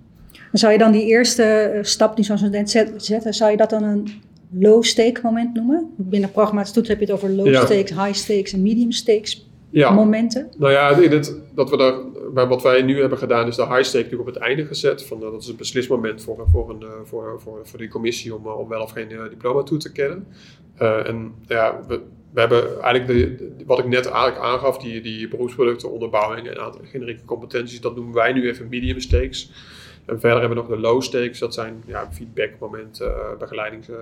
Zou 0.51 0.71
je 0.71 0.77
dan 0.77 0.91
die 0.91 1.05
eerste 1.05 1.79
stap 1.81 2.15
die 2.15 2.25
zo'n 2.25 2.37
student 2.37 2.69
zetten, 2.95 3.33
zou 3.33 3.51
je 3.51 3.57
dat 3.57 3.69
dan 3.69 3.83
een 3.83 4.07
low 4.51 4.83
stake 4.83 5.19
moment 5.23 5.53
noemen? 5.53 5.93
Binnen 5.97 6.31
programma's 6.31 6.73
toets 6.73 6.87
heb 6.87 6.99
je 6.99 7.05
het 7.05 7.13
over 7.13 7.29
low 7.29 7.55
stakes, 7.55 7.89
high 7.89 8.13
stakes 8.13 8.53
en 8.53 8.61
medium 8.61 8.91
stakes 8.91 9.50
ja. 9.71 9.91
momenten? 9.91 10.49
Nou 10.57 10.71
ja, 10.71 10.93
dat, 10.93 11.35
dat 11.55 11.69
we 11.69 11.77
daar, 12.33 12.47
wat 12.47 12.61
wij 12.61 12.81
nu 12.81 12.99
hebben 12.99 13.17
gedaan, 13.17 13.47
is 13.47 13.55
de 13.55 13.67
high 13.67 13.83
stake 13.83 14.03
natuurlijk 14.03 14.29
op 14.29 14.35
het 14.35 14.43
einde 14.43 14.65
gezet. 14.65 15.03
Van, 15.03 15.17
uh, 15.17 15.31
dat 15.31 15.41
is 15.41 15.47
een 15.47 15.55
beslismoment 15.55 16.23
voor, 16.23 16.45
voor, 16.51 16.69
een, 16.69 16.81
uh, 16.81 16.87
voor, 17.03 17.41
voor, 17.41 17.59
voor 17.63 17.79
die 17.79 17.89
commissie 17.89 18.35
om, 18.35 18.47
om 18.47 18.69
wel 18.69 18.81
of 18.81 18.91
geen 18.91 19.09
diploma 19.29 19.63
toe 19.63 19.77
te 19.77 19.91
kennen. 19.91 20.27
en 20.77 21.33
ja, 21.47 21.79
we, 21.87 22.01
we 22.33 22.39
hebben 22.39 22.81
eigenlijk 22.81 23.07
de, 23.07 23.63
wat 23.65 23.79
ik 23.79 23.87
net 23.87 24.05
eigenlijk 24.05 24.45
aangaf, 24.45 24.77
die, 24.77 25.01
die 25.01 25.27
beroepsproducten, 25.27 25.91
onderbouwing 25.91 26.47
en 26.47 26.61
aantal 26.61 26.81
generieke 26.83 27.25
competenties, 27.25 27.81
dat 27.81 27.95
noemen 27.95 28.13
wij 28.13 28.33
nu 28.33 28.47
even 28.47 28.69
medium 28.69 28.99
stakes. 28.99 29.51
En 30.05 30.19
verder 30.19 30.39
hebben 30.39 30.49
we 30.49 30.63
nog 30.63 30.67
de 30.67 30.79
low 30.79 31.01
stakes, 31.01 31.39
dat 31.39 31.53
zijn 31.53 31.83
ja, 31.85 32.07
feedbackmomenten, 32.11 33.07
uh, 33.07 33.37
begeleiding, 33.39 33.87
uh, 33.87 33.95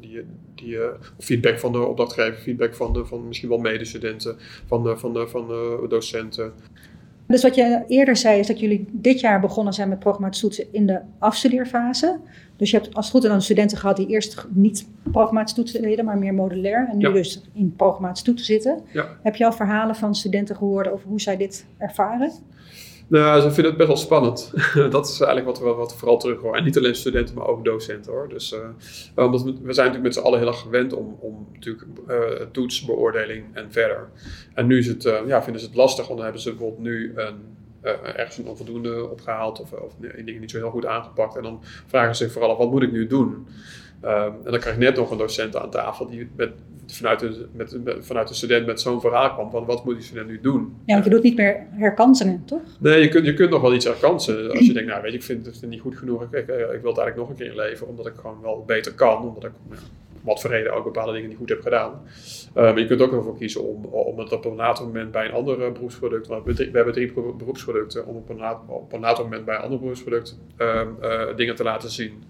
die, 0.00 0.24
die, 0.54 0.78
of 1.18 1.24
feedback 1.24 1.58
van 1.58 1.72
de 1.72 1.78
opdrachtgever, 1.78 2.40
feedback 2.40 2.74
van, 2.74 2.92
de, 2.92 3.04
van 3.04 3.26
misschien 3.26 3.48
wel 3.48 3.58
medestudenten, 3.58 4.36
van, 4.66 4.82
de, 4.82 4.96
van, 4.98 5.12
de, 5.12 5.28
van 5.28 5.48
de 5.48 5.84
docenten. 5.88 6.52
Dus 7.26 7.42
wat 7.42 7.54
je 7.54 7.84
eerder 7.86 8.16
zei, 8.16 8.38
is 8.38 8.46
dat 8.46 8.60
jullie 8.60 8.88
dit 8.90 9.20
jaar 9.20 9.40
begonnen 9.40 9.72
zijn 9.72 9.88
met 9.88 9.98
programmatische 9.98 10.46
toetsen 10.46 10.66
in 10.72 10.86
de 10.86 11.00
afstudeerfase. 11.18 12.18
Dus 12.56 12.70
je 12.70 12.76
hebt 12.76 12.94
als 12.94 13.04
het 13.04 13.14
goed 13.14 13.30
dan 13.30 13.42
studenten 13.42 13.78
gehad 13.78 13.96
die 13.96 14.06
eerst 14.06 14.46
niet 14.50 14.88
programmatische 15.12 15.56
toetsen 15.56 15.82
deden, 15.82 16.04
maar 16.04 16.18
meer 16.18 16.34
modulair. 16.34 16.88
En 16.90 16.98
nu 16.98 17.12
dus 17.12 17.42
in 17.52 17.74
programmatische 17.76 18.24
toetsen 18.24 18.46
zitten. 18.46 18.80
Ja. 18.92 19.06
Heb 19.22 19.36
je 19.36 19.44
al 19.44 19.52
verhalen 19.52 19.96
van 19.96 20.14
studenten 20.14 20.56
gehoord 20.56 20.90
over 20.90 21.08
hoe 21.08 21.20
zij 21.20 21.36
dit 21.36 21.66
ervaren? 21.78 22.32
Nou, 23.12 23.40
ze 23.40 23.50
vinden 23.50 23.64
het 23.64 23.76
best 23.76 23.88
wel 23.88 23.96
spannend. 23.96 24.52
dat 24.90 25.08
is 25.08 25.20
eigenlijk 25.20 25.46
wat 25.46 25.58
we, 25.58 25.74
wat 25.74 25.96
vooral 25.96 26.18
terug 26.18 26.40
horen. 26.40 26.58
En 26.58 26.64
niet 26.64 26.78
alleen 26.78 26.94
studenten, 26.94 27.34
maar 27.34 27.46
ook 27.46 27.64
docenten 27.64 28.12
hoor. 28.12 28.28
Dus, 28.28 28.52
uh, 28.52 28.58
we, 29.14 29.38
zijn 29.38 29.62
natuurlijk 29.62 30.02
met 30.02 30.14
z'n 30.14 30.20
allen 30.20 30.38
heel 30.38 30.48
erg 30.48 30.60
gewend 30.60 30.92
om, 30.92 31.16
om 31.20 31.48
natuurlijk 31.52 31.84
uh, 32.08 32.16
toets, 32.52 32.84
beoordeling 32.84 33.44
en 33.52 33.72
verder. 33.72 34.08
En 34.54 34.66
nu 34.66 34.78
is 34.78 34.86
het, 34.86 35.04
uh, 35.04 35.18
ja, 35.26 35.42
vinden 35.42 35.60
ze 35.60 35.66
het 35.66 35.76
lastig, 35.76 36.04
want 36.04 36.16
dan 36.16 36.24
hebben 36.24 36.42
ze 36.42 36.50
bijvoorbeeld 36.50 36.82
nu 36.82 37.12
een, 37.16 37.56
ergens 38.16 38.38
een 38.38 38.46
onvoldoende 38.46 39.10
opgehaald 39.10 39.60
of, 39.60 39.72
of 39.72 39.94
dingen 40.24 40.40
niet 40.40 40.50
zo 40.50 40.58
heel 40.58 40.70
goed 40.70 40.86
aangepakt. 40.86 41.36
En 41.36 41.42
dan 41.42 41.60
vragen 41.86 42.16
ze 42.16 42.24
zich 42.24 42.32
vooral 42.32 42.50
af, 42.50 42.58
wat 42.58 42.70
moet 42.70 42.82
ik 42.82 42.92
nu 42.92 43.06
doen? 43.06 43.46
Um, 44.04 44.10
en 44.44 44.50
dan 44.50 44.60
krijg 44.60 44.76
je 44.76 44.82
net 44.82 44.96
nog 44.96 45.10
een 45.10 45.18
docent 45.18 45.56
aan 45.56 45.70
tafel 45.70 46.06
die 46.06 46.30
met 46.36 46.50
vanuit 46.86 47.20
de, 47.20 47.46
met, 47.52 47.76
vanuit 48.00 48.28
de 48.28 48.34
student 48.34 48.66
met 48.66 48.80
zo'n 48.80 49.00
verhaal 49.00 49.32
kwam 49.32 49.50
van 49.50 49.64
wat 49.64 49.84
moet 49.84 49.94
die 49.94 50.04
student 50.04 50.28
nu 50.28 50.40
doen? 50.40 50.76
Ja, 50.84 50.92
want 50.92 51.04
je 51.04 51.10
doet 51.10 51.22
niet 51.22 51.36
meer 51.36 51.66
herkansingen, 51.70 52.42
toch? 52.44 52.60
Nee, 52.78 53.00
je 53.00 53.08
kunt, 53.08 53.26
je 53.26 53.34
kunt 53.34 53.50
nog 53.50 53.60
wel 53.60 53.74
iets 53.74 53.84
herkansen. 53.84 54.50
Als 54.50 54.66
je 54.66 54.72
denkt, 54.72 54.88
nou 54.88 55.02
weet 55.02 55.12
je, 55.12 55.18
ik 55.18 55.24
vind 55.24 55.46
het 55.46 55.68
niet 55.68 55.80
goed 55.80 55.98
genoeg, 55.98 56.22
ik, 56.22 56.32
ik, 56.32 56.46
wil 56.46 56.66
het 56.66 56.82
eigenlijk 56.82 57.16
nog 57.16 57.28
een 57.28 57.34
keer 57.34 57.46
inleveren, 57.46 57.88
omdat 57.88 58.06
ik 58.06 58.14
gewoon 58.14 58.40
wel 58.42 58.64
beter 58.66 58.92
kan, 58.92 59.22
omdat 59.22 59.44
ik 59.44 59.50
wat 60.22 60.40
voor 60.40 60.50
reden 60.50 60.72
ook 60.72 60.84
bepaalde 60.84 61.12
dingen 61.12 61.28
niet 61.28 61.38
goed 61.38 61.48
heb 61.48 61.60
gedaan. 61.60 62.00
Uh, 62.56 62.62
maar 62.62 62.78
je 62.78 62.86
kunt 62.86 63.00
ook 63.00 63.12
ervoor 63.12 63.36
kiezen 63.38 63.62
om, 63.62 63.84
om 63.84 64.18
het 64.18 64.32
op 64.32 64.44
een 64.44 64.54
later 64.54 64.84
moment 64.84 65.10
bij 65.12 65.24
een 65.24 65.32
ander 65.32 65.72
beroepsproduct, 65.72 66.26
want 66.26 66.44
we, 66.44 66.68
hebben 66.72 66.92
drie 66.92 67.12
beroepsproducten, 67.12 68.06
om 68.06 68.16
op 68.16 68.28
een, 68.28 68.40
op 68.66 68.92
een 68.92 69.00
later 69.00 69.24
moment 69.24 69.44
bij 69.44 69.56
een 69.56 69.62
ander 69.62 69.78
beroepsproduct 69.78 70.38
uh, 70.58 70.80
uh, 71.02 71.36
dingen 71.36 71.54
te 71.54 71.62
laten 71.62 71.90
zien. 71.90 72.22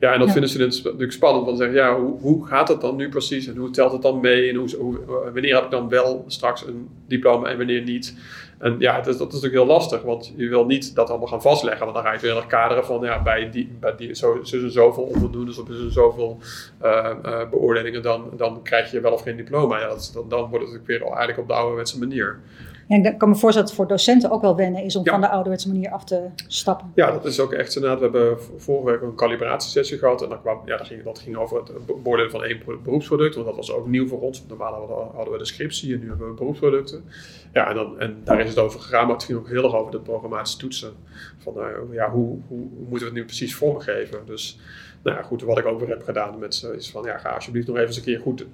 Ja, 0.00 0.12
en 0.12 0.18
dat 0.18 0.30
vinden 0.30 0.48
studenten 0.48 0.82
natuurlijk 0.84 1.12
spannend, 1.12 1.44
want 1.44 1.58
ze 1.58 1.64
zeggen, 1.64 1.82
ja, 1.82 2.00
hoe, 2.00 2.20
hoe 2.20 2.46
gaat 2.46 2.68
het 2.68 2.80
dan 2.80 2.96
nu 2.96 3.08
precies 3.08 3.46
en 3.46 3.56
hoe 3.56 3.70
telt 3.70 3.92
het 3.92 4.02
dan 4.02 4.20
mee 4.20 4.48
en 4.48 4.56
hoe, 4.56 4.76
hoe, 4.76 4.98
wanneer 5.32 5.54
heb 5.54 5.64
ik 5.64 5.70
dan 5.70 5.88
wel 5.88 6.24
straks 6.26 6.66
een 6.66 6.88
diploma 7.06 7.48
en 7.48 7.56
wanneer 7.56 7.82
niet? 7.82 8.16
En 8.58 8.76
ja, 8.78 9.00
dat 9.00 9.14
is, 9.14 9.20
natuurlijk 9.20 9.52
heel 9.52 9.66
lastig, 9.66 10.02
want 10.02 10.32
je 10.36 10.48
wil 10.48 10.66
niet 10.66 10.94
dat 10.94 11.10
allemaal 11.10 11.28
gaan 11.28 11.42
vastleggen. 11.42 11.84
Want 11.84 11.96
dan 11.96 12.04
ga 12.04 12.12
je 12.12 12.18
weer 12.18 12.46
kaderen 12.46 12.84
van, 12.84 13.00
ja, 13.02 13.22
bij 13.22 13.50
die, 13.50 13.76
bij 13.80 13.94
die 13.96 14.14
zo, 14.14 14.38
zo, 14.42 14.68
zoveel 14.68 15.02
onvoldoendes 15.02 15.58
of 15.58 15.68
er 15.68 15.92
zoveel 15.92 16.38
uh, 16.82 17.10
uh, 17.24 17.48
beoordelingen, 17.50 18.02
dan, 18.02 18.30
dan 18.36 18.62
krijg 18.62 18.90
je 18.90 19.00
wel 19.00 19.12
of 19.12 19.22
geen 19.22 19.36
diploma. 19.36 19.78
Ja, 19.78 19.88
dat, 19.88 20.10
dan, 20.14 20.28
dan 20.28 20.38
wordt 20.38 20.64
het 20.64 20.74
natuurlijk 20.74 20.86
weer 20.86 21.02
eigenlijk 21.02 21.38
op 21.38 21.48
de 21.48 21.54
ouderwetse 21.54 21.98
manier. 21.98 22.40
Ja, 22.88 23.10
ik 23.10 23.18
kan 23.18 23.28
me 23.28 23.34
voorstellen 23.34 23.68
dat 23.68 23.68
het 23.68 23.74
voor 23.74 23.86
docenten 23.86 24.30
ook 24.30 24.40
wel 24.40 24.56
wennen 24.56 24.82
is 24.82 24.96
om 24.96 25.06
van 25.06 25.20
de 25.20 25.28
ouderwetse 25.28 25.68
manier 25.68 25.90
af 25.90 26.04
te 26.04 26.28
stappen. 26.46 26.92
Ja, 26.94 27.10
dat 27.10 27.24
is 27.24 27.40
ook 27.40 27.52
echt 27.52 27.76
inderdaad. 27.76 27.98
We 27.98 28.04
hebben 28.18 28.38
vorige 28.56 28.90
week 28.90 29.02
een 29.02 29.14
calibratiesessie 29.14 29.98
gehad. 29.98 30.22
En 30.22 30.28
dat, 30.28 30.40
kwam, 30.40 30.60
ja, 30.64 30.76
dat, 30.76 30.86
ging, 30.86 31.04
dat 31.04 31.18
ging 31.18 31.36
over 31.36 31.56
het 31.56 31.86
beoordelen 32.02 32.30
van 32.30 32.44
één 32.44 32.62
beroepsproduct. 32.82 33.34
Want 33.34 33.46
dat 33.46 33.56
was 33.56 33.72
ook 33.72 33.86
nieuw 33.86 34.08
voor 34.08 34.20
ons. 34.20 34.44
Normaal 34.48 35.10
hadden 35.14 35.32
we 35.32 35.38
de 35.38 35.44
scriptie 35.44 35.94
en 35.94 36.00
nu 36.00 36.08
hebben 36.08 36.28
we 36.28 36.34
beroepsproducten. 36.34 37.04
Ja, 37.52 37.68
en, 37.68 37.74
dan, 37.74 38.00
en 38.00 38.16
daar 38.24 38.40
is 38.40 38.48
het 38.48 38.58
over 38.58 38.80
gegaan. 38.80 39.06
Maar 39.06 39.14
het 39.16 39.24
ging 39.24 39.38
ook 39.38 39.48
heel 39.48 39.64
erg 39.64 39.74
over 39.74 39.92
de 39.92 40.00
programmatische 40.00 40.58
toetsen. 40.58 40.92
Van 41.38 41.54
uh, 41.56 41.94
ja, 41.94 42.10
hoe, 42.10 42.38
hoe, 42.48 42.58
hoe 42.58 42.86
moeten 42.88 42.98
we 42.98 43.04
het 43.04 43.14
nu 43.14 43.24
precies 43.24 43.54
vormgeven? 43.54 44.18
Dus 44.26 44.58
nou 45.02 45.22
goed, 45.22 45.42
wat 45.42 45.58
ik 45.58 45.66
ook 45.66 45.80
weer 45.80 45.88
heb 45.88 46.02
gedaan 46.02 46.38
met 46.38 46.54
ze 46.54 46.76
is 46.76 46.90
van 46.90 47.04
ja, 47.04 47.18
ga 47.18 47.30
alsjeblieft 47.30 47.66
nog 47.66 47.76
even 47.76 47.88
eens 47.88 47.96
een 47.96 48.02
keer 48.02 48.20
goed 48.20 48.38
de, 48.38 48.46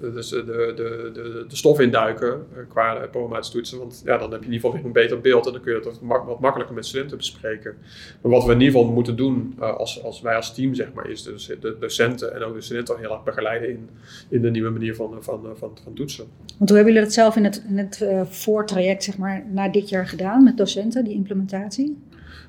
de, 0.00 0.12
de, 0.12 0.44
de, 0.44 1.10
de, 1.12 1.44
de 1.48 1.56
stof 1.56 1.80
induiken 1.80 2.46
qua 2.68 3.06
programmatische 3.10 3.52
toetsen. 3.52 3.78
Want 3.78 4.02
ja, 4.04 4.18
dan 4.18 4.32
heb 4.32 4.40
je 4.40 4.46
in 4.46 4.52
ieder 4.52 4.60
geval 4.60 4.72
weer 4.72 4.84
een 4.84 4.92
beter 4.92 5.20
beeld 5.20 5.46
en 5.46 5.52
dan 5.52 5.60
kun 5.60 5.74
je 5.74 5.80
dat 5.80 6.00
wat 6.02 6.40
makkelijker 6.40 6.74
met 6.74 6.86
studenten 6.86 7.16
bespreken. 7.16 7.74
Maar 8.20 8.32
wat 8.32 8.44
we 8.44 8.52
in 8.52 8.60
ieder 8.60 8.78
geval 8.78 8.92
moeten 8.92 9.16
doen 9.16 9.54
als, 9.58 10.02
als 10.02 10.20
wij 10.20 10.36
als 10.36 10.54
team, 10.54 10.74
zeg 10.74 10.92
maar, 10.92 11.10
is 11.10 11.22
dus 11.22 11.46
de 11.60 11.76
docenten 11.80 12.34
en 12.34 12.42
ook 12.42 12.54
de 12.54 12.60
studenten 12.60 12.98
heel 12.98 13.12
erg 13.12 13.24
begeleiden 13.24 13.68
in, 13.68 13.88
in 14.28 14.42
de 14.42 14.50
nieuwe 14.50 14.70
manier 14.70 14.94
van, 14.94 15.16
van, 15.20 15.56
van, 15.56 15.94
toetsen. 15.94 16.24
Want 16.58 16.70
hoe 16.70 16.78
hebben 16.78 16.94
jullie 16.94 17.08
dat 17.08 17.18
zelf 17.18 17.36
in 17.36 17.44
het, 17.44 17.64
in 17.68 17.78
het 17.78 18.04
voortraject, 18.24 19.04
zeg 19.04 19.18
maar, 19.18 19.46
na 19.52 19.68
dit 19.68 19.88
jaar 19.88 20.06
gedaan 20.06 20.44
met 20.44 20.56
docenten, 20.56 21.04
die 21.04 21.14
implementatie? 21.14 21.98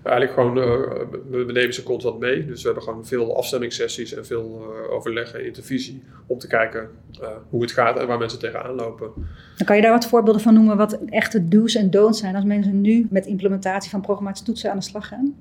Eigenlijk 0.04 0.34
gewoon, 0.34 0.58
uh, 0.58 1.46
we 1.46 1.52
nemen 1.52 1.74
ze 1.74 1.84
constant 1.84 2.20
mee. 2.20 2.46
Dus 2.46 2.62
we 2.62 2.66
hebben 2.66 2.84
gewoon 2.84 3.06
veel 3.06 3.38
afstemmingssessies 3.38 4.14
en 4.14 4.26
veel 4.26 4.74
uh, 4.86 4.94
overleggen 4.94 5.40
en 5.40 5.46
intervisie 5.46 6.04
om 6.28 6.38
te 6.38 6.48
kijken 6.48 6.90
uh, 7.22 7.28
hoe 7.50 7.62
het 7.62 7.72
gaat 7.72 8.00
en 8.00 8.08
waar 8.08 8.18
mensen 8.18 8.40
tegenaan 8.40 8.76
lopen. 8.76 9.12
Dan 9.58 9.66
kan 9.68 9.76
je 9.76 9.82
daar 9.82 9.92
wat 9.92 10.06
voorbeelden 10.06 10.42
van 10.42 10.54
noemen 10.54 10.78
wat 10.78 11.00
echte 11.06 11.48
do's 11.48 11.76
en 11.76 11.90
don'ts 11.90 12.20
zijn 12.20 12.36
als 12.36 12.46
mensen 12.46 12.82
nu 12.82 13.08
met 13.10 13.26
implementatie 13.26 13.90
van 13.90 14.02
programmatische 14.02 14.46
toetsen 14.46 14.72
aan 14.72 14.78
de 14.78 14.84
slag 14.84 15.08
gaan? 15.08 15.36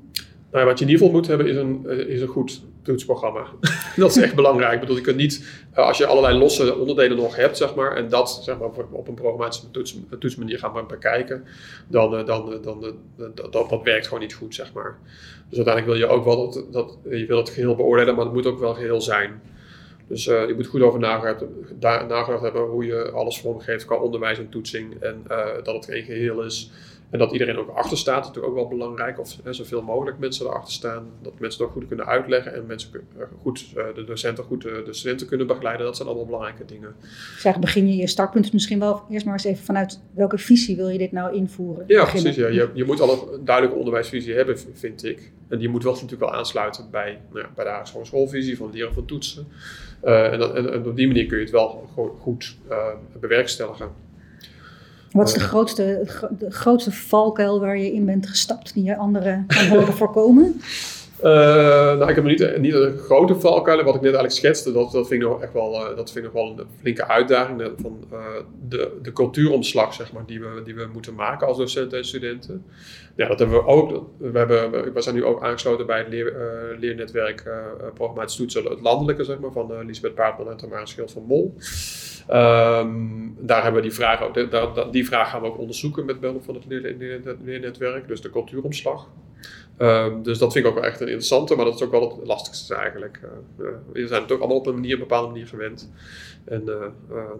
Nou, 0.52 0.66
wat 0.66 0.78
je 0.78 0.84
in 0.84 0.90
ieder 0.90 1.06
geval 1.06 1.20
moet 1.20 1.28
hebben 1.28 1.46
is 1.46 1.56
een, 1.56 1.86
is 2.08 2.20
een 2.20 2.28
goed 2.28 2.62
toetsprogramma. 2.82 3.46
dat 3.96 4.16
is 4.16 4.22
echt 4.22 4.34
belangrijk. 4.34 4.74
Ik 4.74 4.80
bedoel, 4.80 4.96
je 4.96 5.02
kunt 5.02 5.16
niet, 5.16 5.64
als 5.74 5.98
je 5.98 6.06
allerlei 6.06 6.38
losse 6.38 6.76
onderdelen 6.76 7.16
nog 7.16 7.36
hebt, 7.36 7.56
zeg 7.56 7.74
maar, 7.74 7.96
en 7.96 8.08
dat 8.08 8.40
zeg 8.44 8.58
maar, 8.58 8.68
op 8.90 9.08
een 9.08 9.14
programmatische 9.14 9.70
toets, 9.70 9.96
toetsmanier 10.18 10.58
gaan 10.58 10.86
bekijken, 10.86 11.44
dan, 11.88 12.10
dan, 12.10 12.24
dan, 12.26 12.62
dan 12.62 12.94
dat, 13.34 13.52
dat, 13.52 13.82
werkt 13.82 14.06
gewoon 14.06 14.22
niet 14.22 14.34
goed, 14.34 14.54
zeg 14.54 14.72
maar. 14.72 14.98
Dus 15.48 15.58
uiteindelijk 15.58 15.86
wil 15.86 16.08
je 16.08 16.14
ook 16.14 16.24
wel 16.24 16.50
dat, 16.50 16.72
dat 16.72 16.98
je 17.10 17.26
wil 17.26 17.36
het 17.36 17.48
geheel 17.48 17.74
beoordelen, 17.74 18.14
maar 18.14 18.24
het 18.24 18.34
moet 18.34 18.46
ook 18.46 18.60
wel 18.60 18.74
geheel 18.74 19.00
zijn. 19.00 19.40
Dus 20.06 20.24
je 20.24 20.52
moet 20.56 20.66
goed 20.66 20.82
over 20.82 20.98
nagedacht, 20.98 22.42
hebben 22.42 22.62
hoe 22.62 22.84
je 22.84 23.10
alles 23.10 23.40
vormgeeft 23.40 23.84
qua 23.84 23.96
onderwijs 23.96 24.38
en 24.38 24.48
toetsing 24.48 25.02
en 25.02 25.22
dat 25.62 25.74
het 25.74 25.84
geen 25.84 26.04
geheel 26.04 26.42
is. 26.42 26.70
En 27.10 27.18
dat 27.18 27.32
iedereen 27.32 27.58
ook 27.58 27.68
achter 27.68 27.98
staat, 27.98 28.20
is 28.20 28.26
natuurlijk 28.26 28.52
ook 28.52 28.58
wel 28.58 28.78
belangrijk. 28.78 29.18
Of 29.18 29.36
hè, 29.44 29.52
zoveel 29.52 29.82
mogelijk 29.82 30.18
mensen 30.18 30.46
erachter 30.46 30.72
staan. 30.72 31.06
Dat 31.22 31.38
mensen 31.38 31.60
dat 31.60 31.70
goed 31.70 31.86
kunnen 31.86 32.06
uitleggen 32.06 32.54
en 32.54 32.66
mensen 32.66 32.90
eh, 33.18 33.24
goed, 33.42 33.66
uh, 33.76 33.84
de 33.94 34.04
docenten 34.04 34.44
goed 34.44 34.62
de, 34.62 34.82
de, 34.84 34.92
studenten 34.92 35.26
kunnen 35.26 35.46
begeleiden. 35.46 35.86
Dat 35.86 35.96
zijn 35.96 36.08
allemaal 36.08 36.26
belangrijke 36.26 36.64
dingen. 36.64 36.94
Zeg, 37.38 37.58
begin 37.58 37.88
je 37.88 37.96
je 37.96 38.06
startpunt 38.06 38.52
misschien 38.52 38.78
wel 38.78 39.02
eerst 39.10 39.24
maar 39.24 39.34
eens 39.34 39.44
even 39.44 39.64
vanuit 39.64 40.00
welke 40.14 40.38
visie 40.38 40.76
wil 40.76 40.88
je 40.88 40.98
dit 40.98 41.12
nou 41.12 41.34
invoeren? 41.34 41.84
Ja, 41.86 42.04
precies. 42.04 42.36
Ja. 42.36 42.48
Je, 42.48 42.70
je 42.74 42.84
moet 42.84 43.00
al 43.00 43.32
een 43.32 43.44
duidelijke 43.44 43.78
onderwijsvisie 43.78 44.34
hebben, 44.34 44.58
vind 44.72 45.04
ik. 45.04 45.32
En 45.48 45.58
die 45.58 45.68
moet 45.68 45.82
wel 45.82 45.92
natuurlijk 45.92 46.20
wel 46.20 46.32
aansluiten 46.32 46.90
bij, 46.90 47.20
nou 47.32 47.44
ja, 47.44 47.50
bij 47.54 47.64
de 47.64 47.70
Haagse 47.70 47.98
schoolvisie 48.02 48.56
van 48.56 48.70
leren 48.72 48.92
van 48.92 49.04
toetsen. 49.04 49.46
Uh, 50.04 50.32
en, 50.32 50.38
dat, 50.38 50.54
en, 50.54 50.72
en, 50.72 50.86
op 50.86 50.96
die 50.96 51.06
manier 51.06 51.26
kun 51.26 51.36
je 51.36 51.42
het 51.42 51.52
wel 51.52 51.88
goed 52.20 52.56
bewerkstelligen. 53.20 53.90
Wat 55.12 55.28
is 55.28 55.34
de 55.34 55.40
grootste, 55.40 56.06
de 56.38 56.50
grootste 56.50 56.92
valkuil 56.92 57.60
waar 57.60 57.78
je 57.78 57.92
in 57.92 58.04
bent 58.04 58.28
gestapt 58.28 58.74
die 58.74 58.84
je 58.84 58.96
anderen 58.96 59.44
kan 59.46 59.92
voorkomen? 59.92 60.60
Uh, 61.22 61.26
nou, 61.98 62.08
ik 62.08 62.14
heb 62.14 62.24
niet, 62.24 62.58
niet 62.58 62.74
een 62.74 62.98
grote 62.98 63.34
valkuil. 63.34 63.76
Wat 63.76 63.94
ik 63.94 64.00
net 64.00 64.14
eigenlijk 64.14 64.32
schetste, 64.32 64.72
dat, 64.72 64.92
dat 64.92 65.08
vind 65.08 65.22
ik 65.22 65.28
nog 65.28 65.42
echt 65.42 65.52
wel, 65.52 65.74
uh, 65.74 65.96
dat 65.96 66.12
vind 66.12 66.26
ik 66.26 66.32
nog 66.32 66.42
wel 66.42 66.58
een 66.58 66.66
flinke 66.80 67.08
uitdaging. 67.08 67.72
Van 67.82 68.04
de, 68.68 68.98
de 69.02 69.12
cultuuromslag, 69.12 69.94
zeg 69.94 70.12
maar, 70.12 70.26
die 70.26 70.40
we, 70.40 70.62
die 70.64 70.74
we 70.74 70.88
moeten 70.92 71.14
maken 71.14 71.46
als 71.46 71.56
docenten 71.56 71.98
en 71.98 72.04
studenten. 72.04 72.64
Ja, 73.16 73.28
dat 73.28 73.38
hebben 73.38 73.56
we 73.56 73.66
ook. 73.66 74.04
We, 74.16 74.38
hebben, 74.38 74.92
we 74.92 75.00
zijn 75.00 75.14
nu 75.14 75.24
ook 75.24 75.42
aangesloten 75.42 75.86
bij 75.86 75.98
het 75.98 76.08
leer, 76.08 76.34
leernetwerk 76.78 77.44
uh, 77.46 77.54
Programmatisch 77.94 78.36
Toetsen, 78.36 78.64
het 78.64 78.80
landelijke, 78.80 79.24
zeg 79.24 79.38
maar, 79.38 79.52
van 79.52 79.84
Lisbeth 79.86 80.14
Paardman 80.14 80.50
en 80.50 80.56
Tamara 80.56 80.86
Schild 80.86 81.12
van 81.12 81.22
Mol. 81.22 81.54
Um, 82.30 83.36
daar 83.38 83.62
hebben 83.62 83.82
we 83.82 83.88
die 83.88 83.96
vraag 83.96 84.22
ook, 84.22 84.92
die 84.92 85.06
vraag 85.06 85.30
gaan 85.30 85.40
we 85.40 85.46
ook 85.46 85.58
onderzoeken 85.58 86.04
met 86.04 86.20
behulp 86.20 86.44
van 86.44 86.54
het 86.54 86.64
leernetwerk, 87.44 88.08
dus 88.08 88.20
de 88.20 88.30
cultuuromslag. 88.30 89.08
Um, 89.82 90.22
dus 90.22 90.38
dat 90.38 90.52
vind 90.52 90.64
ik 90.64 90.70
ook 90.70 90.76
wel 90.78 90.88
echt 90.88 91.00
een 91.00 91.06
interessante, 91.06 91.56
maar 91.56 91.64
dat 91.64 91.74
is 91.74 91.82
ook 91.82 91.90
wel 91.90 92.16
het 92.18 92.26
lastigste 92.26 92.74
eigenlijk. 92.74 93.20
Uh, 93.58 93.66
we 93.92 94.06
zijn 94.06 94.22
het 94.22 94.32
ook 94.32 94.38
allemaal 94.38 94.56
op 94.56 94.66
een 94.66 94.74
manier, 94.74 94.92
een 94.92 94.98
bepaalde 94.98 95.28
manier 95.28 95.46
gewend. 95.46 95.90
En 96.44 96.62
uh, 96.66 96.74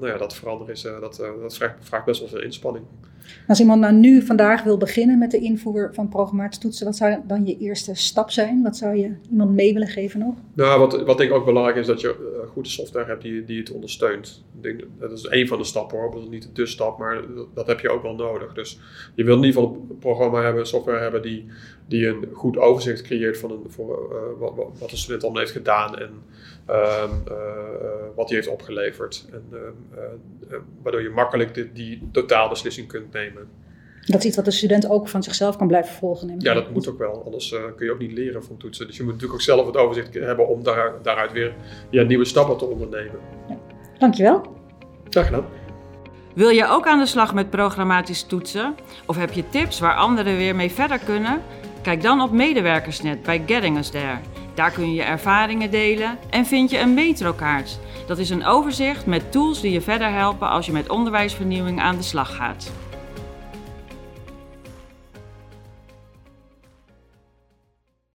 nou 0.00 0.06
ja, 0.06 0.16
dat 0.16 0.34
veranderen 0.34 0.74
is, 0.74 0.82
dat, 0.82 1.22
dat 1.40 1.56
vraagt, 1.56 1.74
vraagt, 1.80 2.04
best 2.04 2.20
wel 2.20 2.28
veel 2.28 2.42
inspanning. 2.42 2.84
Als 3.48 3.60
iemand 3.60 3.80
nou 3.80 3.94
nu 3.94 4.22
vandaag 4.22 4.62
wil 4.62 4.76
beginnen 4.76 5.18
met 5.18 5.30
de 5.30 5.38
invoer 5.38 5.90
van 5.92 6.08
programmatische 6.08 6.62
toetsen, 6.62 6.86
wat 6.86 6.96
zou 6.96 7.16
dan 7.26 7.46
je 7.46 7.58
eerste 7.58 7.94
stap 7.94 8.30
zijn? 8.30 8.62
Wat 8.62 8.76
zou 8.76 8.96
je 8.96 9.14
iemand 9.30 9.50
mee 9.50 9.72
willen 9.72 9.88
geven 9.88 10.20
nog? 10.20 10.34
Nou, 10.54 10.80
wat, 10.80 11.02
wat 11.02 11.18
denk 11.18 11.30
ik 11.30 11.36
ook 11.36 11.44
belangrijk 11.44 11.76
is, 11.76 11.86
dat 11.86 12.00
je 12.00 12.44
goede 12.52 12.68
software 12.68 13.06
hebt 13.06 13.22
die, 13.22 13.44
die 13.44 13.58
het 13.58 13.70
ondersteunt. 13.70 14.44
Ik 14.56 14.62
denk, 14.62 14.84
dat 14.98 15.12
is 15.12 15.26
één 15.26 15.46
van 15.46 15.58
de 15.58 15.64
stappen 15.64 15.98
hoor, 15.98 16.10
dat 16.10 16.22
is 16.22 16.28
niet 16.28 16.50
de 16.52 16.66
stap, 16.66 16.98
maar 16.98 17.22
dat 17.54 17.66
heb 17.66 17.80
je 17.80 17.90
ook 17.90 18.02
wel 18.02 18.14
nodig. 18.14 18.52
Dus 18.52 18.80
je 19.14 19.24
wil 19.24 19.36
in 19.36 19.44
ieder 19.44 19.60
geval 19.60 19.86
een 19.90 19.98
programma 19.98 20.42
hebben, 20.42 20.66
software 20.66 20.98
hebben 20.98 21.22
die, 21.22 21.46
die 21.88 22.06
een 22.06 22.28
goed 22.32 22.58
overzicht 22.58 23.02
creëert 23.02 23.38
van 23.38 23.50
een, 23.50 23.64
voor, 23.68 24.08
uh, 24.12 24.40
wat, 24.40 24.52
wat 24.78 24.90
de 24.90 24.96
student 24.96 25.22
allemaal 25.22 25.40
heeft 25.40 25.52
gedaan 25.52 25.98
en 25.98 26.10
um, 26.70 27.22
uh, 27.28 27.34
wat 28.14 28.28
hij 28.28 28.36
heeft 28.36 28.48
opgeleverd. 28.48 29.26
En, 29.32 29.44
uh, 29.52 30.56
waardoor 30.82 31.02
je 31.02 31.10
makkelijk 31.10 31.54
die, 31.54 31.72
die 31.72 32.08
totaalbeslissing 32.12 32.88
kunt 32.88 33.12
nemen. 33.12 33.48
Dat 34.06 34.20
is 34.20 34.26
iets 34.26 34.36
wat 34.36 34.44
de 34.44 34.50
student 34.50 34.88
ook 34.88 35.08
van 35.08 35.22
zichzelf 35.22 35.56
kan 35.56 35.66
blijven 35.66 35.94
volgen. 35.94 36.34
Ja, 36.38 36.54
dat 36.54 36.70
moet 36.70 36.88
ook 36.88 36.98
wel. 36.98 37.22
Anders 37.24 37.52
uh, 37.52 37.60
kun 37.76 37.86
je 37.86 37.92
ook 37.92 37.98
niet 37.98 38.12
leren 38.12 38.44
van 38.44 38.56
toetsen. 38.56 38.86
Dus 38.86 38.96
je 38.96 39.02
moet 39.02 39.12
natuurlijk 39.12 39.40
ook 39.40 39.46
zelf 39.46 39.66
het 39.66 39.76
overzicht 39.76 40.14
hebben 40.14 40.48
om 40.48 40.62
daar, 40.62 40.92
daaruit 41.02 41.32
weer 41.32 41.54
ja, 41.90 42.02
nieuwe 42.02 42.24
stappen 42.24 42.56
te 42.56 42.64
ondernemen. 42.64 43.18
Ja. 43.48 43.56
Dankjewel. 43.98 44.42
Graag 45.08 45.26
gedaan. 45.26 45.46
Wil 46.34 46.48
je 46.48 46.66
ook 46.66 46.86
aan 46.86 46.98
de 46.98 47.06
slag 47.06 47.34
met 47.34 47.50
programmatisch 47.50 48.22
toetsen? 48.22 48.74
Of 49.06 49.16
heb 49.16 49.32
je 49.32 49.48
tips 49.48 49.80
waar 49.80 49.94
anderen 49.94 50.36
weer 50.36 50.54
mee 50.54 50.70
verder 50.70 50.98
kunnen? 50.98 51.42
Kijk 51.82 52.02
dan 52.02 52.20
op 52.20 52.30
Medewerkersnet 52.30 53.22
bij 53.22 53.42
Getting 53.46 53.78
Us 53.78 53.88
There. 53.88 54.18
Daar 54.54 54.70
kun 54.70 54.88
je 54.88 54.94
je 54.94 55.02
ervaringen 55.02 55.70
delen 55.70 56.18
en 56.30 56.46
vind 56.46 56.70
je 56.70 56.78
een 56.78 56.94
metrokaart. 56.94 57.78
Dat 58.06 58.18
is 58.18 58.30
een 58.30 58.44
overzicht 58.44 59.06
met 59.06 59.32
tools 59.32 59.60
die 59.60 59.72
je 59.72 59.80
verder 59.80 60.12
helpen 60.12 60.48
als 60.48 60.66
je 60.66 60.72
met 60.72 60.88
onderwijsvernieuwing 60.88 61.80
aan 61.80 61.96
de 61.96 62.02
slag 62.02 62.36
gaat. 62.36 62.72